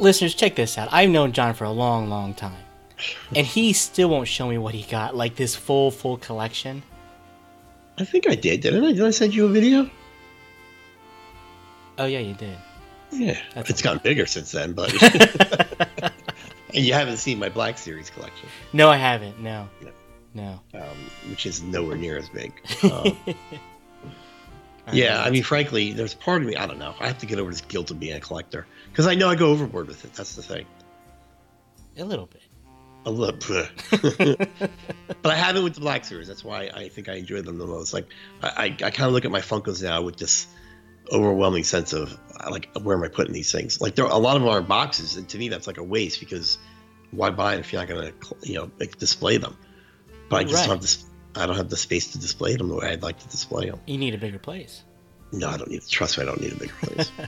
[0.00, 0.88] Listeners, check this out.
[0.92, 2.64] I've known John for a long, long time,
[3.36, 6.82] and he still won't show me what he got, like this full, full collection.
[7.98, 8.92] I think I did, didn't I?
[8.92, 9.88] Did I send you a video?
[11.98, 12.56] Oh yeah, you did.
[13.12, 16.12] Yeah, That's it's gotten bigger since then, but and
[16.72, 19.38] you haven't seen my Black Series collection, No, I haven't.
[19.40, 19.68] No,
[20.34, 20.60] No.
[20.72, 20.80] no.
[20.80, 20.96] um,
[21.30, 22.52] which is nowhere near as big.
[24.84, 26.92] Um, Yeah, I mean, frankly, there's part of me, I don't know.
[26.98, 29.36] I have to get over this guilt of being a collector because I know I
[29.36, 30.12] go overboard with it.
[30.14, 30.66] That's the thing.
[31.96, 32.42] a little bit.
[33.06, 34.50] A little bit.
[35.22, 36.26] but I have it with the Black Series.
[36.26, 37.92] That's why I think I enjoy them the most.
[37.94, 38.08] Like,
[38.42, 40.48] I, I, I kind of look at my Funkos now with this
[41.10, 43.80] overwhelming sense of, uh, like, where am I putting these things?
[43.80, 45.78] Like, there are a lot of them are in boxes, and to me, that's like
[45.78, 46.58] a waste because
[47.10, 49.56] why buy it if you're not going to, you know, like, display them?
[50.28, 50.66] But I just Right.
[50.66, 51.04] don't have this.
[51.34, 53.80] I don't have the space to display them the way I'd like to display them.
[53.86, 54.82] You need a bigger place.
[55.32, 55.82] No, I don't need.
[55.88, 57.10] Trust me, I don't need a bigger place.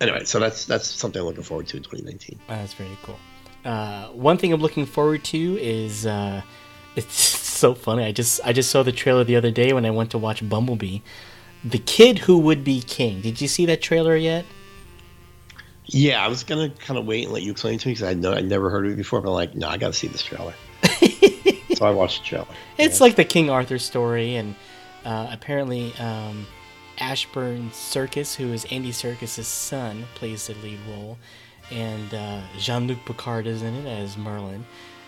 [0.00, 2.38] Anyway, so that's that's something I'm looking forward to in 2019.
[2.38, 3.18] Oh, that's very cool.
[3.64, 6.42] Uh, one thing I'm looking forward to is uh,
[6.96, 8.04] it's so funny.
[8.04, 10.46] I just I just saw the trailer the other day when I went to watch
[10.46, 10.98] Bumblebee.
[11.66, 13.20] The kid who would be king.
[13.20, 14.44] Did you see that trailer yet?
[15.86, 18.08] Yeah, I was gonna kind of wait and let you explain it to me because
[18.08, 19.20] I know I'd never heard of it before.
[19.20, 20.54] But I'm like, no, I got to see this trailer.
[21.74, 22.46] so I watched the trailer.
[22.78, 24.54] It's like the King Arthur story, and
[25.04, 26.46] uh, apparently um,
[26.98, 31.18] Ashbourne Serkis, who is Andy Serkis's son, plays the lead role.
[31.70, 34.64] and uh, Jean Luc Picard is in it as Merlin,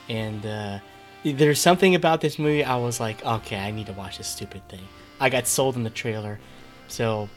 [0.09, 0.79] and uh,
[1.25, 4.69] there's something about this movie I was like, okay, I need to watch this stupid
[4.69, 4.87] thing.
[5.21, 6.39] I got sold in the trailer,
[6.87, 7.29] so.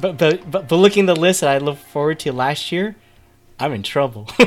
[0.00, 2.96] But but but, but looking at the list that I looked forward to last year,
[3.58, 4.28] I'm in trouble.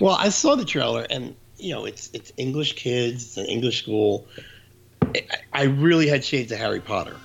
[0.00, 3.82] well, I saw the trailer, and you know, it's it's English kids, it's an English
[3.82, 4.26] school.
[5.02, 7.16] I, I really had shades of Harry Potter.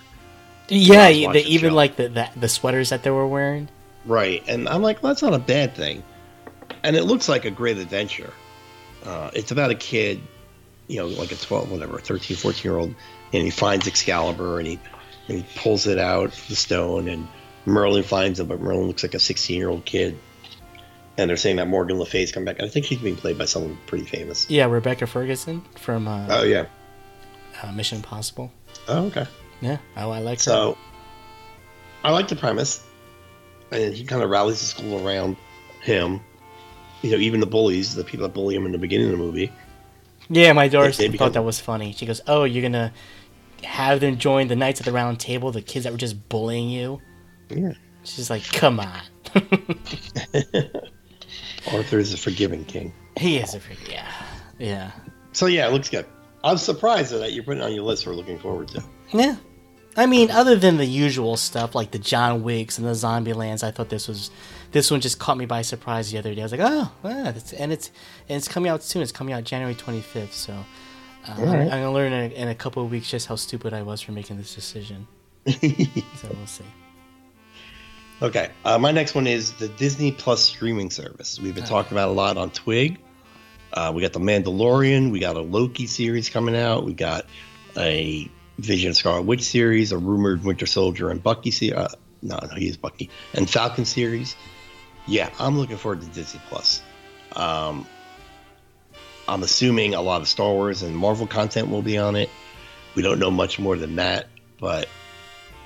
[0.67, 3.69] yeah, the, even like the, the the sweaters that they were wearing.
[4.05, 4.43] Right.
[4.47, 6.03] And I'm like, well, that's not a bad thing.
[6.83, 8.31] And it looks like a great adventure.
[9.05, 10.19] Uh, it's about a kid,
[10.87, 12.93] you know, like a 12, whatever, 13, 14 year old,
[13.33, 14.79] and he finds Excalibur and he,
[15.27, 17.27] and he pulls it out, the stone, and
[17.65, 20.17] Merlin finds him, but Merlin looks like a 16 year old kid.
[21.17, 22.61] And they're saying that Morgan Le Fay's come back.
[22.61, 24.49] I think she's being played by someone pretty famous.
[24.49, 26.65] Yeah, Rebecca Ferguson from uh, Oh, yeah.
[27.61, 28.51] uh, Mission Impossible.
[28.87, 29.25] Oh, okay.
[29.59, 30.43] Yeah, oh, I like her.
[30.43, 30.77] So
[32.05, 32.81] I like the premise.
[33.71, 35.35] And he kind of rallies the school around
[35.81, 36.21] him.
[37.01, 39.17] You know, even the bullies, the people that bully him in the beginning of the
[39.17, 39.51] movie.
[40.29, 41.93] Yeah, my daughter they thought become- that was funny.
[41.93, 42.93] She goes, "Oh, you're gonna
[43.63, 46.69] have them join the Knights of the Round Table, the kids that were just bullying
[46.69, 47.01] you."
[47.49, 47.73] Yeah.
[48.03, 49.01] She's like, "Come on."
[51.71, 52.93] Arthur is a forgiving king.
[53.17, 53.91] he is a freak.
[53.91, 54.07] Yeah,
[54.57, 54.91] yeah,
[55.33, 56.05] So yeah, it looks good.
[56.43, 58.07] I'm surprised that you're putting it on your list.
[58.07, 58.83] We're looking forward to.
[59.13, 59.35] yeah.
[59.97, 63.63] I mean, other than the usual stuff like the John Wicks and the Zombie Lands,
[63.63, 64.31] I thought this was
[64.71, 66.41] this one just caught me by surprise the other day.
[66.41, 69.01] I was like, "Oh, and it's and it's coming out soon.
[69.01, 70.53] It's coming out January 25th." So.
[71.27, 71.61] Uh, I'm, right.
[71.63, 74.01] I'm gonna learn in a, in a couple of weeks just how stupid I was
[74.01, 75.05] for making this decision.
[75.47, 76.63] so we'll see.
[78.21, 81.39] Okay, uh, my next one is the Disney Plus streaming service.
[81.39, 82.99] We've been talking about a lot on Twig.
[83.71, 85.11] Uh, we got the Mandalorian.
[85.11, 86.83] We got a Loki series coming out.
[86.83, 87.25] We got
[87.77, 91.77] a Vision of Scarlet Witch series, a rumored Winter Soldier and Bucky series.
[91.77, 94.35] Uh, no, no, he is Bucky and Falcon series.
[95.09, 96.83] Yeah, I'm looking forward to Disney Plus.
[97.35, 97.87] Um,
[99.27, 102.29] I'm assuming a lot of Star Wars and Marvel content will be on it.
[102.95, 104.27] We don't know much more than that,
[104.59, 104.87] but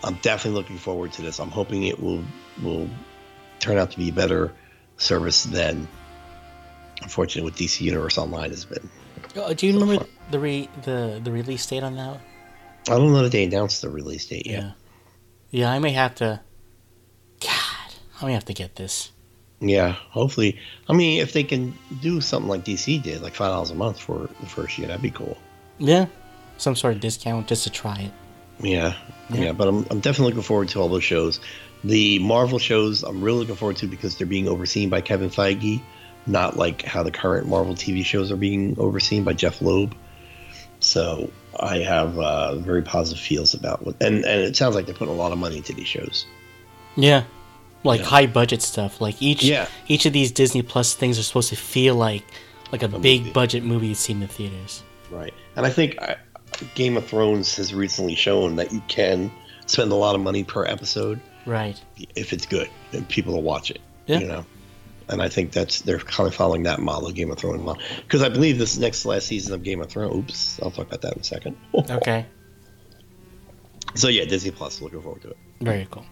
[0.04, 1.40] I'm definitely looking forward to this.
[1.40, 2.24] I'm hoping it will
[2.62, 2.90] will
[3.60, 4.54] turn out to be a better
[4.98, 5.88] service than,
[7.02, 8.90] unfortunately, what DC Universe Online has been.
[9.36, 12.20] Oh, do you remember the re- the the release date on that?
[12.88, 14.64] I don't know that they announced the release date yet.
[14.64, 14.72] Yeah.
[15.52, 16.42] Yeah, I may have to.
[17.40, 19.13] God, I may have to get this.
[19.64, 20.60] Yeah, hopefully.
[20.90, 24.00] I mean, if they can do something like DC did, like five dollars a month
[24.00, 25.38] for the first year, that'd be cool.
[25.80, 26.08] Yeah,
[26.58, 28.12] some sort of discount just to try it.
[28.60, 28.94] Yeah,
[29.30, 29.42] Yeah.
[29.42, 31.40] yeah, but I'm, I'm definitely looking forward to all those shows.
[31.84, 35.82] The Marvel shows I'm really looking forward to because they're being overseen by Kevin Feige,
[36.28, 39.96] not like how the current Marvel TV shows are being overseen by Jeph Loeb.
[40.80, 44.96] So I have uh, very positive feels about what, and and it sounds like they're
[44.96, 46.26] putting a lot of money into these shows.
[46.96, 47.24] Yeah,
[47.84, 48.06] like Yeah.
[48.08, 49.02] high budget stuff.
[49.02, 49.68] Like each Yeah.
[49.88, 52.24] each of these Disney Plus things are supposed to feel like
[52.72, 53.32] like a, big movie.
[53.34, 54.82] budget movie you'd see in the theaters.
[55.12, 55.34] Right.
[55.56, 56.16] And I think uh,
[56.76, 59.32] Game of Thrones has recently shown that you can
[59.68, 61.80] spend a lot of money per episode Right.
[62.16, 63.80] if it's good and people will watch it.
[64.08, 64.20] Yeah.
[64.20, 64.46] You know.
[65.10, 68.24] And I think that's they're kind of following that model, Game of Thrones model, because
[68.24, 70.16] I believe this next last season of Game of Thrones.
[70.16, 71.58] Oops, I'll talk about that in a second.
[71.92, 72.26] Okay.
[73.96, 74.82] So yeah, Disney Plus.
[74.82, 75.38] Looking forward to it.
[75.62, 76.06] Very cool.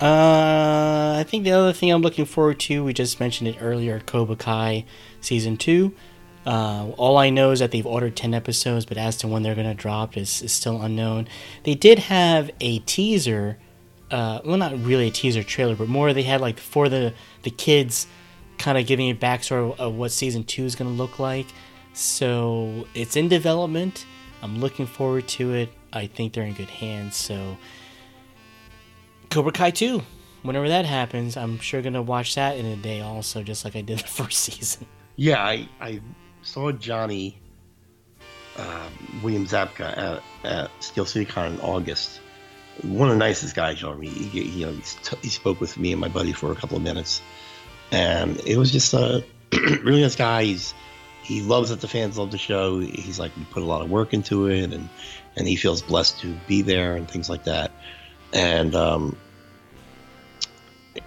[0.00, 4.00] Uh, I think the other thing I'm looking forward to, we just mentioned it earlier,
[4.00, 4.84] Cobra Kai
[5.20, 5.94] season two.
[6.46, 9.56] Uh, all I know is that they've ordered 10 episodes, but as to when they're
[9.56, 11.26] going to drop is, is still unknown.
[11.64, 13.58] They did have a teaser,
[14.12, 17.50] uh, well, not really a teaser trailer, but more they had like for the, the
[17.50, 18.06] kids
[18.58, 21.46] kind of giving a backstory of, of what season two is going to look like.
[21.94, 24.06] So it's in development.
[24.42, 25.70] I'm looking forward to it.
[25.92, 27.16] I think they're in good hands.
[27.16, 27.56] So
[29.30, 30.02] Cobra Kai 2.
[30.42, 33.80] Whenever that happens, I'm sure gonna watch that in a day also, just like I
[33.80, 34.86] did the first season.
[35.16, 36.00] Yeah, I, I
[36.42, 37.38] saw Johnny
[38.58, 38.88] uh,
[39.22, 42.20] William Zabka at, at Steel City Con in August.
[42.82, 44.12] One of the nicest guys you meet.
[44.12, 44.72] He, he, you know,
[45.22, 47.22] he spoke with me and my buddy for a couple of minutes,
[47.90, 49.24] and it was just a
[49.82, 50.44] really nice guy.
[50.44, 50.74] He's
[51.22, 52.78] he loves that the fans love the show.
[52.78, 54.88] He's like we put a lot of work into it, and
[55.36, 57.70] and he feels blessed to be there and things like that.
[58.32, 59.16] And um,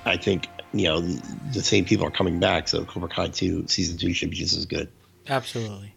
[0.06, 3.98] I think you know the same people are coming back, so Cobra Kai two season
[3.98, 4.90] two should be just as good.
[5.28, 5.94] Absolutely.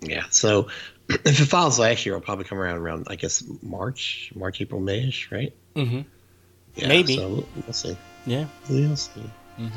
[0.00, 0.24] Yeah.
[0.30, 0.68] So
[1.08, 4.80] if it follows last year, it'll probably come around around I guess March, March, April,
[4.80, 5.52] Mayish, right?
[5.74, 6.00] Mm-hmm.
[6.76, 7.16] Yeah, Maybe.
[7.16, 7.96] So we'll, we'll see.
[8.26, 8.46] Yeah.
[8.68, 9.30] We'll see.
[9.58, 9.70] Mhm.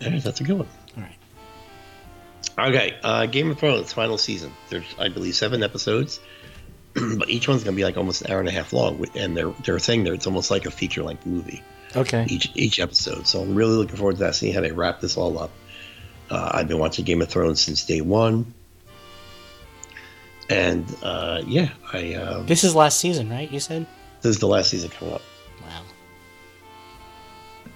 [0.00, 0.68] Yeah, that's a good one.
[0.96, 2.68] All right.
[2.68, 4.52] Okay, uh, Game of Thrones final season.
[4.68, 6.20] There's, I believe, seven episodes,
[7.18, 9.04] but each one's gonna be like almost an hour and a half long.
[9.14, 11.62] And they're they're saying that it's almost like a feature length movie.
[11.96, 12.26] Okay.
[12.28, 13.26] each each episode.
[13.26, 14.34] So I'm really looking forward to that.
[14.34, 15.50] Seeing how they wrap this all up.
[16.30, 18.52] Uh, I've been watching Game of Thrones since day one,
[20.50, 23.50] and uh, yeah, I uh, This is last season, right?
[23.50, 23.86] You said.
[24.20, 25.22] this is the last season coming up.
[25.62, 25.82] Wow.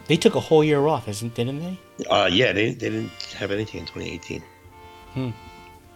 [0.06, 2.04] They took a whole year off, isn't didn't they?
[2.10, 4.42] Uh, yeah, they, they didn't have anything in 2018.
[5.14, 5.30] Hmm.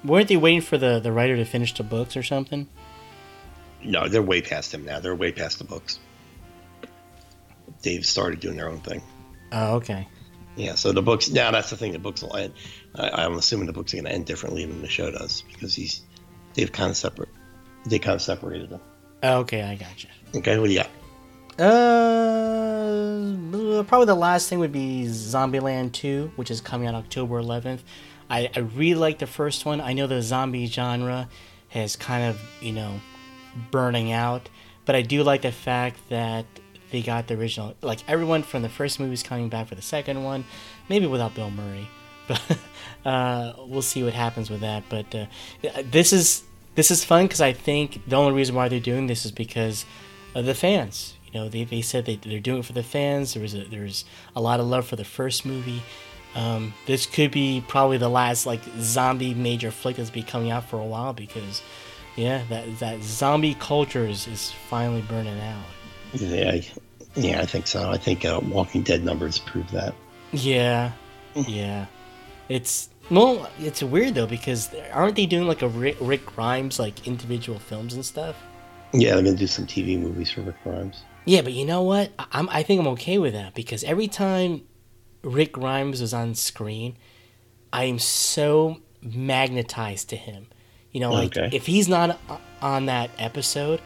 [0.05, 2.69] Weren't they waiting for the the writer to finish the books or something?
[3.87, 5.01] No, they're way past him now.
[5.01, 5.99] They're way past the books.
[7.83, 9.03] They've started doing their own thing.
[9.53, 10.09] Oh, okay.
[10.57, 11.93] Yeah, so the books now that's the thing.
[11.93, 12.55] The books will end.
[12.95, 15.75] I, I'm assuming the books are going to end differently than the show does because
[15.75, 16.03] he's
[16.55, 17.29] they've kind of separate.
[17.85, 18.81] They kind of separated them.
[19.23, 20.09] Oh, okay, I gotcha.
[20.35, 20.91] Okay, what do you got?
[21.59, 23.33] Uh,
[23.85, 27.81] probably the last thing would be Zombieland 2, which is coming out October 11th.
[28.29, 29.81] I, I really like the first one.
[29.81, 31.29] I know the zombie genre
[31.69, 33.01] has kind of, you know,
[33.71, 34.49] burning out,
[34.85, 36.47] but I do like the fact that
[36.91, 37.75] they got the original.
[37.83, 40.45] Like everyone from the first movie is coming back for the second one,
[40.89, 41.89] maybe without Bill Murray,
[42.29, 42.59] but
[43.05, 44.85] uh, we'll see what happens with that.
[44.89, 45.27] But uh,
[45.91, 46.45] this is
[46.75, 49.85] this is fun because I think the only reason why they're doing this is because
[50.35, 51.15] of the fans.
[51.33, 53.35] You know, they, they said they, they're doing it for the fans.
[53.35, 54.05] There was a, there's
[54.35, 55.83] a lot of love for the first movie.
[56.35, 60.69] Um, this could be probably the last like zombie major flick that's be coming out
[60.69, 61.63] for a while because,
[62.17, 65.65] yeah, that that zombie culture is, is finally burning out.
[66.15, 66.67] Yeah, I,
[67.15, 67.91] yeah, I think so.
[67.91, 69.95] I think uh, Walking Dead numbers prove that.
[70.33, 70.93] Yeah,
[71.35, 71.87] yeah.
[72.49, 77.07] It's well, it's weird though because aren't they doing like a Rick, Rick Grimes like
[77.07, 78.37] individual films and stuff?
[78.93, 81.03] Yeah, they're gonna do some TV movies for Rick Grimes.
[81.25, 82.13] Yeah, but you know what?
[82.19, 84.63] I- I'm I think I'm okay with that because every time
[85.23, 86.97] Rick Grimes was on screen,
[87.73, 90.47] I am so magnetized to him.
[90.97, 91.55] You know, like Okay.
[91.55, 92.19] if he's not
[92.63, 93.83] on that episode,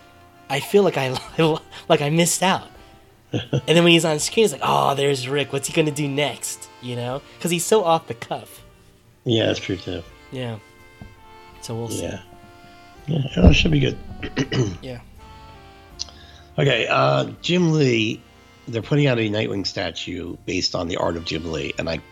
[0.48, 1.18] I feel like I
[1.88, 2.68] like I missed out.
[3.32, 5.52] and then when he's on screen, it's like, oh, there's Rick.
[5.52, 6.68] What's he gonna do next?
[6.80, 8.62] You know, because he's so off the cuff.
[9.24, 10.04] Yeah, that's true too.
[10.30, 10.60] Yeah.
[11.62, 12.04] So we'll see.
[12.04, 12.20] Yeah,
[13.08, 13.98] yeah, oh, it should be good.
[14.80, 15.00] Yeah.
[16.60, 18.22] Okay, uh, Jim Lee,
[18.68, 22.02] they're putting out a Nightwing statue based on the art of Jim Lee, and I've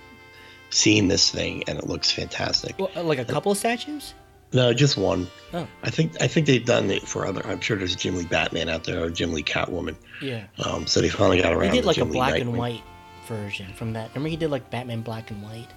[0.70, 2.76] seen this thing, and it looks fantastic.
[2.78, 4.14] Well, uh, like a couple of statues.
[4.52, 5.26] No, just one.
[5.52, 5.66] Oh.
[5.82, 7.46] I think I think they've done it for other.
[7.46, 9.94] I'm sure there's a Jim Lee Batman out there or Jim Lee Catwoman.
[10.22, 10.44] Yeah.
[10.64, 11.72] Um, so they finally got around.
[11.72, 12.82] He did like a Lee black and white
[13.26, 14.08] version from that.
[14.10, 15.68] Remember he did like Batman Black and White.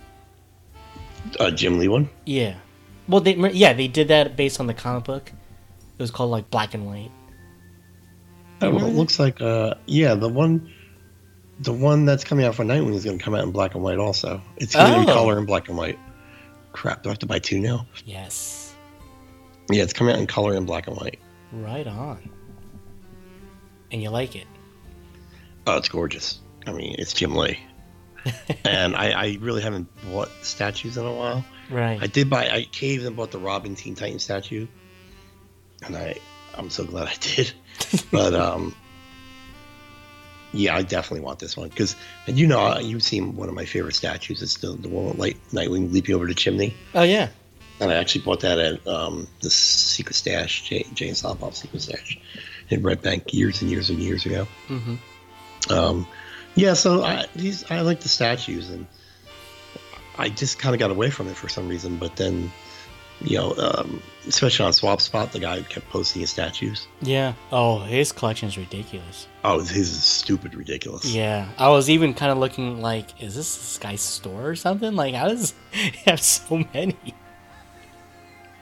[1.39, 2.09] Uh, Jim Lee one.
[2.25, 2.55] Yeah.
[3.07, 5.29] Well, they yeah they did that based on the comic book.
[5.29, 7.11] It was called like Black and White.
[8.61, 10.71] Oh, well, it looks like uh, yeah, the one,
[11.59, 13.83] the one that's coming out for Nightwing is going to come out in black and
[13.83, 14.41] white also.
[14.57, 15.13] It's going to be Oh.
[15.15, 15.97] color in black and white.
[16.71, 17.87] Crap, do I have to buy two now?
[18.05, 18.60] Yes.
[19.71, 21.19] Yeah, it's coming out in color and black and white.
[21.51, 22.29] Right on.
[23.91, 24.47] And you like it?
[25.67, 26.39] Oh, it's gorgeous.
[26.65, 27.59] I mean, it's Jim Lee.
[28.65, 31.45] and I, I really haven't bought statues in a while.
[31.69, 32.01] Right.
[32.01, 32.49] I did buy.
[32.49, 34.67] I caved and bought the Robin Teen Titan statue,
[35.83, 36.19] and I
[36.55, 37.53] I'm so glad I did.
[38.11, 38.75] but um,
[40.53, 41.95] yeah, I definitely want this one because,
[42.27, 44.41] and you know, you've seen one of my favorite statues.
[44.41, 47.29] It's the the one with Light Nightwing leaping over the chimney, oh yeah.
[47.81, 51.55] And I actually bought that at um the Secret Stash, Jay, Jay and Silent Bob
[51.55, 52.17] Secret Stash,
[52.69, 54.47] in Red Bank years and years and years ago.
[54.67, 54.95] hmm
[55.69, 56.07] Um,
[56.55, 58.85] yeah, so I these I like the statues, and
[60.17, 61.97] I just kind of got away from it for some reason.
[61.97, 62.51] But then,
[63.21, 66.87] you know, um, especially on Swap Spot, the guy kept posting his statues.
[67.01, 67.33] Yeah.
[67.51, 69.27] Oh, his collection is ridiculous.
[69.43, 71.05] Oh, his is stupid ridiculous.
[71.05, 71.47] Yeah.
[71.57, 74.93] I was even kind of looking like, is this this guy's store or something?
[74.95, 76.97] Like, how does he have so many?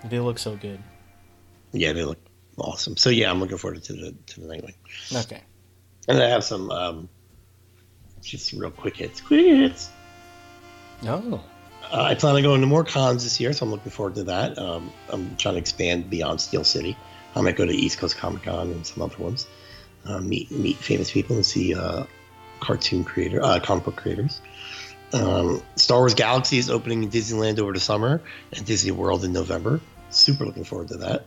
[0.06, 0.80] They look so good.
[1.72, 2.20] yeah, they look
[2.58, 2.96] awesome.
[2.98, 4.76] So yeah, I'm looking forward to the to the Nightwing,
[5.26, 5.42] Okay.
[6.08, 7.10] and I have some um,
[8.22, 9.22] just real quick hits.
[9.22, 9.90] Quick hits.
[11.06, 11.42] Oh.
[11.92, 14.24] Uh, I plan on going to more cons this year, so I'm looking forward to
[14.26, 14.58] that.
[14.60, 16.96] Um, I'm trying to expand beyond Steel City.
[17.36, 19.48] I might go to East Coast Comic Con and some other ones.
[20.06, 22.04] Uh, meet meet famous people and see uh,
[22.60, 24.40] cartoon creator, uh, comic book creators.
[25.14, 28.22] Um, Star Wars Galaxy is opening in Disneyland over the summer
[28.54, 29.80] and Disney World in November.
[30.10, 31.26] Super looking forward to that.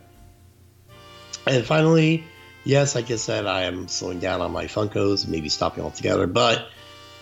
[1.45, 2.23] And finally,
[2.63, 6.27] yes, like I said, I am slowing down on my Funkos, maybe stopping altogether.
[6.27, 6.67] But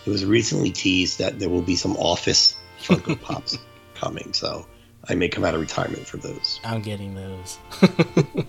[0.06, 3.58] it was recently teased that there will be some Office Funko Pops
[3.94, 4.66] coming, so
[5.08, 6.60] I may come out of retirement for those.
[6.64, 7.58] I'm getting those.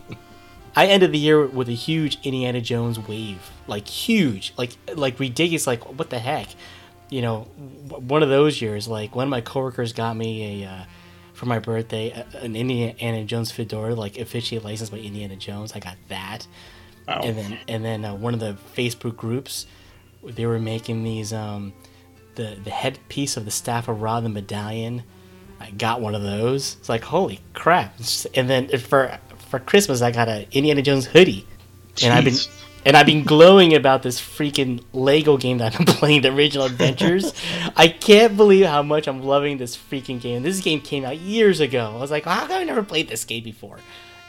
[0.76, 5.68] I ended the year with a huge Indiana Jones wave, like huge, like like ridiculous.
[5.68, 6.48] Like what the heck,
[7.14, 7.48] you know?
[7.88, 10.84] w- One of those years, like one of my coworkers got me a uh,
[11.34, 15.74] for my birthday a- an Indiana Jones fedora, like officially licensed by Indiana Jones.
[15.74, 16.48] I got that,
[17.08, 17.22] Wow.
[17.24, 19.66] and then and then uh, one of the Facebook groups
[20.24, 21.74] they were making these um,
[22.36, 25.04] the the headpiece of the staff of Ra, the medallion.
[25.60, 26.76] I got one of those.
[26.80, 27.96] It's like holy crap!
[28.36, 29.18] And then for
[29.50, 31.46] for Christmas, I got an Indiana Jones hoodie,
[32.04, 32.50] and I've been Jeez.
[32.86, 37.34] And I've been glowing about this freaking Lego game that I'm playing, the original Adventures.
[37.76, 40.44] I can't believe how much I'm loving this freaking game.
[40.44, 41.94] This game came out years ago.
[41.96, 43.80] I was like, how come I never played this game before?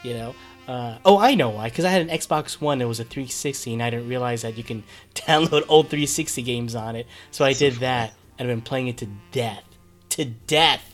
[0.03, 0.35] You know.
[0.67, 1.69] Uh, oh, I know why.
[1.69, 2.81] Because I had an Xbox One.
[2.81, 4.83] It was a 360, and I didn't realize that you can
[5.15, 7.07] download old 360 games on it.
[7.31, 9.63] So I did that, and I've been playing it to death,
[10.09, 10.91] to death.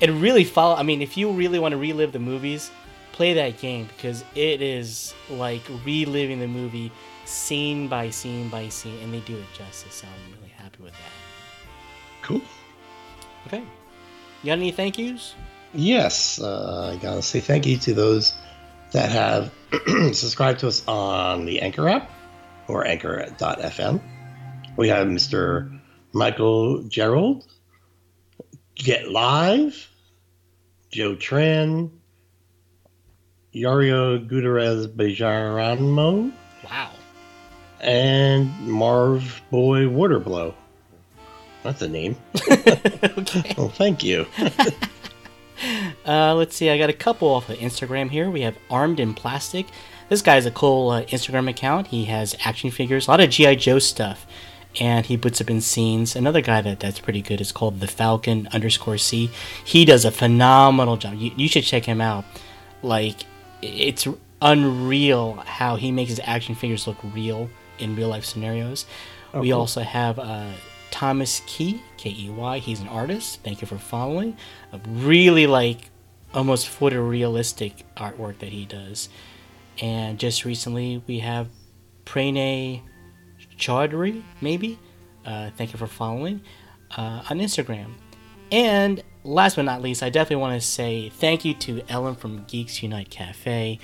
[0.00, 0.76] And really follow.
[0.76, 2.70] I mean, if you really want to relive the movies,
[3.18, 6.92] play that game because it is like reliving the movie
[7.24, 9.92] scene by scene by scene, and they do it justice.
[9.92, 12.22] So I'm really happy with that.
[12.22, 12.40] Cool.
[13.48, 15.34] Okay, you got any thank yous?
[15.74, 18.34] Yes, uh, I gotta say thank you to those
[18.92, 19.52] that have
[20.14, 22.12] subscribed to us on the Anchor app
[22.68, 24.00] or Anchor.fm.
[24.76, 25.76] We have Mr.
[26.12, 27.48] Michael Gerald,
[28.76, 29.90] Get Live,
[30.92, 31.90] Joe Tran,
[33.58, 36.32] Yario Gutierrez Bejarano,
[36.64, 36.90] Wow.
[37.80, 40.54] and Marv Boy Waterblow.
[41.62, 42.16] That's a name.
[42.50, 43.54] okay.
[43.56, 44.26] Well, thank you.
[46.06, 46.70] Uh, let's see.
[46.70, 48.30] I got a couple off of Instagram here.
[48.30, 49.66] We have Armed in Plastic.
[50.08, 51.88] This guy's a cool uh, Instagram account.
[51.88, 54.24] He has action figures, a lot of GI Joe stuff,
[54.80, 56.14] and he puts up in scenes.
[56.14, 59.30] Another guy that that's pretty good is called the Falcon underscore C.
[59.64, 61.14] He does a phenomenal job.
[61.14, 62.24] You, you should check him out.
[62.82, 63.24] Like
[63.62, 64.06] it's
[64.40, 68.86] unreal how he makes his action figures look real in real life scenarios.
[69.34, 69.58] we cool.
[69.60, 70.50] also have uh,
[70.90, 72.58] Thomas Key, K E Y.
[72.58, 73.40] He's an artist.
[73.42, 74.36] Thank you for following.
[74.72, 75.90] A really like
[76.34, 79.08] almost photorealistic artwork that he does.
[79.80, 81.48] And just recently we have
[82.04, 82.82] Pranay
[83.58, 84.78] Chaudhary, maybe.
[85.24, 86.40] Uh, thank you for following
[86.96, 87.92] uh, on Instagram.
[88.50, 92.44] And last but not least, I definitely want to say thank you to Ellen from
[92.44, 93.78] Geeks Unite Cafe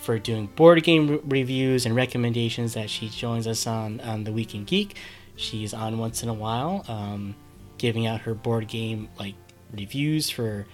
[0.00, 4.32] for doing board game re- reviews and recommendations that she joins us on on the
[4.32, 4.96] Weekend Geek.
[5.36, 7.36] She's on once in a while, um,
[7.78, 9.34] giving out her board game like
[9.72, 10.66] reviews for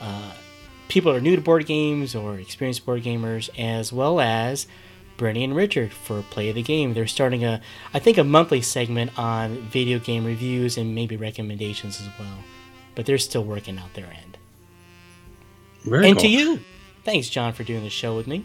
[0.00, 0.32] uh,
[0.88, 4.66] people that are new to board games or experienced board gamers, as well as
[5.16, 6.94] Brittany and Richard for Play of the Game.
[6.94, 7.60] They're starting a,
[7.92, 12.38] I think, a monthly segment on video game reviews and maybe recommendations as well.
[12.96, 14.36] But they're still working out their end.
[15.84, 16.22] Very and cool.
[16.22, 16.60] to you,
[17.04, 18.44] thanks, John, for doing the show with me.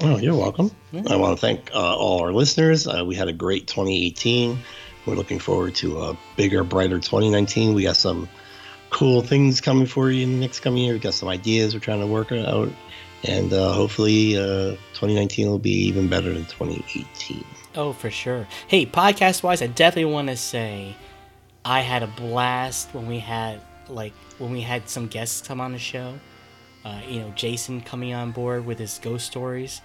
[0.00, 0.70] Oh, you're welcome.
[1.08, 2.86] I want to thank uh, all our listeners.
[2.86, 4.58] Uh, we had a great 2018.
[5.06, 7.74] We're looking forward to a bigger, brighter 2019.
[7.74, 8.28] We got some
[8.90, 10.92] cool things coming for you in the next coming year.
[10.92, 12.68] We got some ideas we're trying to work out,
[13.24, 17.44] and uh, hopefully, uh, 2019 will be even better than 2018.
[17.74, 18.46] Oh, for sure.
[18.66, 20.94] Hey, podcast wise, I definitely want to say
[21.64, 25.72] I had a blast when we had like when we had some guests come on
[25.72, 26.18] the show.
[26.84, 29.80] Uh, you know, Jason coming on board with his ghost stories.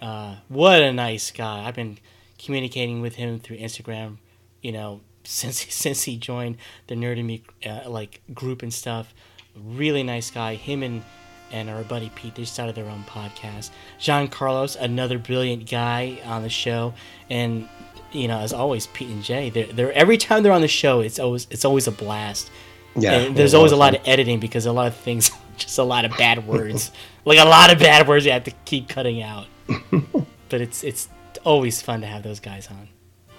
[0.00, 1.66] Uh, what a nice guy!
[1.66, 1.98] I've been
[2.38, 4.18] communicating with him through Instagram.
[4.62, 9.12] You know, since since he joined the Nerd and Me uh, like group and stuff.
[9.56, 10.54] Really nice guy.
[10.54, 11.02] Him and
[11.50, 13.70] and our buddy Pete, they started their own podcast.
[13.98, 16.94] John Carlos, another brilliant guy on the show,
[17.30, 17.68] and
[18.12, 21.00] you know, as always, Pete and Jay, they're, they're every time they're on the show,
[21.00, 22.50] it's always it's always a blast.
[22.96, 25.84] Yeah, and there's always a lot of editing because a lot of things, just a
[25.84, 26.92] lot of bad words,
[27.24, 29.46] like a lot of bad words you have to keep cutting out.
[30.48, 31.08] but it's it's
[31.44, 32.88] always fun to have those guys on.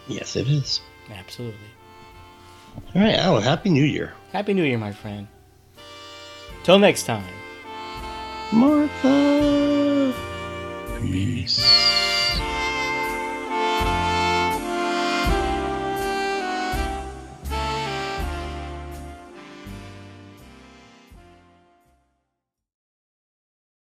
[0.07, 0.81] Yes, it is.
[1.09, 1.59] Absolutely.
[2.95, 3.43] All right, Alan.
[3.43, 5.27] Happy New Year, Happy New Year, my friend.
[6.63, 7.23] Till next time.
[8.51, 10.13] Martha.
[11.01, 11.63] Peace.